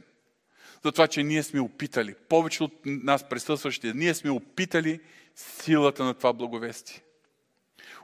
за 0.86 0.92
това, 0.92 1.08
че 1.08 1.24
ние 1.24 1.44
сме 1.44 1.60
опитали, 1.60 2.16
повече 2.30 2.64
от 2.64 2.74
нас 2.86 3.30
присъстващи, 3.30 3.92
ние 3.96 4.14
сме 4.14 4.30
опитали 4.30 5.00
силата 5.36 6.04
на 6.04 6.14
това 6.14 6.34
благовестие. 6.34 7.02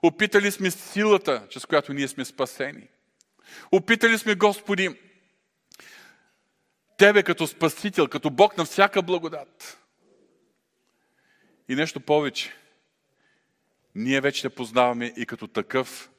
Опитали 0.03 0.51
сме 0.51 0.71
силата, 0.71 1.47
чрез 1.49 1.65
която 1.65 1.93
ние 1.93 2.07
сме 2.07 2.25
спасени. 2.25 2.87
Опитали 3.71 4.17
сме, 4.17 4.35
Господи, 4.35 4.99
Тебе 6.97 7.23
като 7.23 7.47
Спасител, 7.47 8.07
като 8.07 8.29
Бог 8.29 8.57
на 8.57 8.65
всяка 8.65 9.01
благодат. 9.01 9.77
И 11.69 11.75
нещо 11.75 11.99
повече. 11.99 12.53
Ние 13.97 14.21
вече 14.21 14.41
те 14.41 14.49
познаваме 14.49 15.13
и 15.17 15.25
като 15.25 15.47
такъв, 15.47 16.11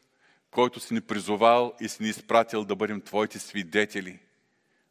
който 0.51 0.81
си 0.81 0.95
ни 0.95 1.01
призовал 1.01 1.75
и 1.81 1.89
си 1.89 2.03
ни 2.03 2.09
изпратил 2.09 2.65
да 2.65 2.77
бъдем 2.77 3.01
Твоите 3.01 3.39
свидетели, 3.39 4.19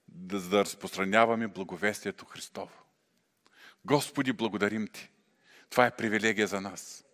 да, 0.07 0.41
да 0.41 0.59
разпространяваме 0.59 1.47
благовестието 1.47 2.25
Христово. 2.25 2.71
Господи, 3.85 4.33
благодарим 4.33 4.88
Ти. 4.88 5.09
Това 5.69 5.85
е 5.85 5.95
привилегия 5.95 6.47
за 6.47 6.61
нас. 6.61 7.05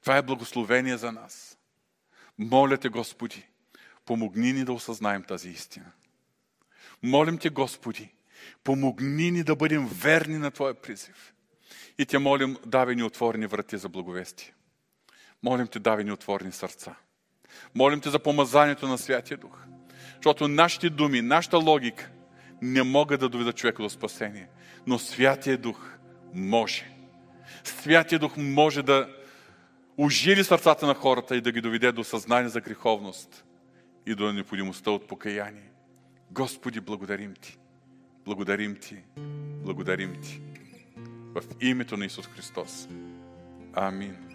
Това 0.00 0.16
е 0.16 0.22
благословение 0.22 0.96
за 0.96 1.12
нас. 1.12 1.58
Моля 2.38 2.78
Те, 2.78 2.88
Господи, 2.88 3.46
помогни 4.04 4.52
ни 4.52 4.64
да 4.64 4.72
осъзнаем 4.72 5.22
тази 5.22 5.48
истина. 5.48 5.92
Молим 7.02 7.38
Те, 7.38 7.50
Господи, 7.50 8.14
помогни 8.64 9.30
ни 9.30 9.42
да 9.42 9.56
бъдем 9.56 9.86
верни 9.86 10.38
на 10.38 10.50
Твоя 10.50 10.74
призив. 10.74 11.34
И 11.98 12.06
Те 12.06 12.18
молим, 12.18 12.56
давай 12.66 12.94
ни 12.94 13.02
отворени 13.02 13.46
врати 13.46 13.78
за 13.78 13.88
благовестие. 13.88 14.54
Молим 15.42 15.66
Те, 15.66 15.78
давай 15.78 16.04
ни 16.04 16.12
отворени 16.12 16.52
сърца. 16.52 16.94
Молим 17.74 18.00
Те 18.00 18.10
за 18.10 18.18
помазанието 18.18 18.88
на 18.88 18.98
Святия 18.98 19.36
Дух. 19.36 19.64
Защото 20.14 20.48
нашите 20.48 20.90
думи, 20.90 21.22
нашата 21.22 21.58
логика 21.58 22.10
не 22.62 22.82
могат 22.82 23.20
да 23.20 23.28
доведат 23.28 23.56
човека 23.56 23.82
до 23.82 23.90
спасение. 23.90 24.48
Но 24.86 24.98
Святия 24.98 25.58
Дух 25.58 25.90
може. 26.34 26.90
Святия 27.64 28.18
Дух 28.18 28.36
може 28.36 28.82
да 28.82 29.08
ожили 29.98 30.44
сърцата 30.44 30.86
на 30.86 30.94
хората 30.94 31.36
и 31.36 31.40
да 31.40 31.52
ги 31.52 31.60
доведе 31.60 31.92
до 31.92 32.04
съзнание 32.04 32.48
за 32.48 32.60
греховност 32.60 33.44
и 34.06 34.14
до 34.14 34.32
необходимостта 34.32 34.90
от 34.90 35.08
покаяние. 35.08 35.70
Господи, 36.30 36.80
благодарим 36.80 37.34
Ти. 37.34 37.58
Благодарим 38.24 38.76
Ти. 38.76 38.96
Благодарим 39.64 40.22
Ти. 40.22 40.40
В 41.34 41.42
името 41.60 41.96
на 41.96 42.04
Исус 42.04 42.26
Христос. 42.26 42.88
Амин. 43.72 44.27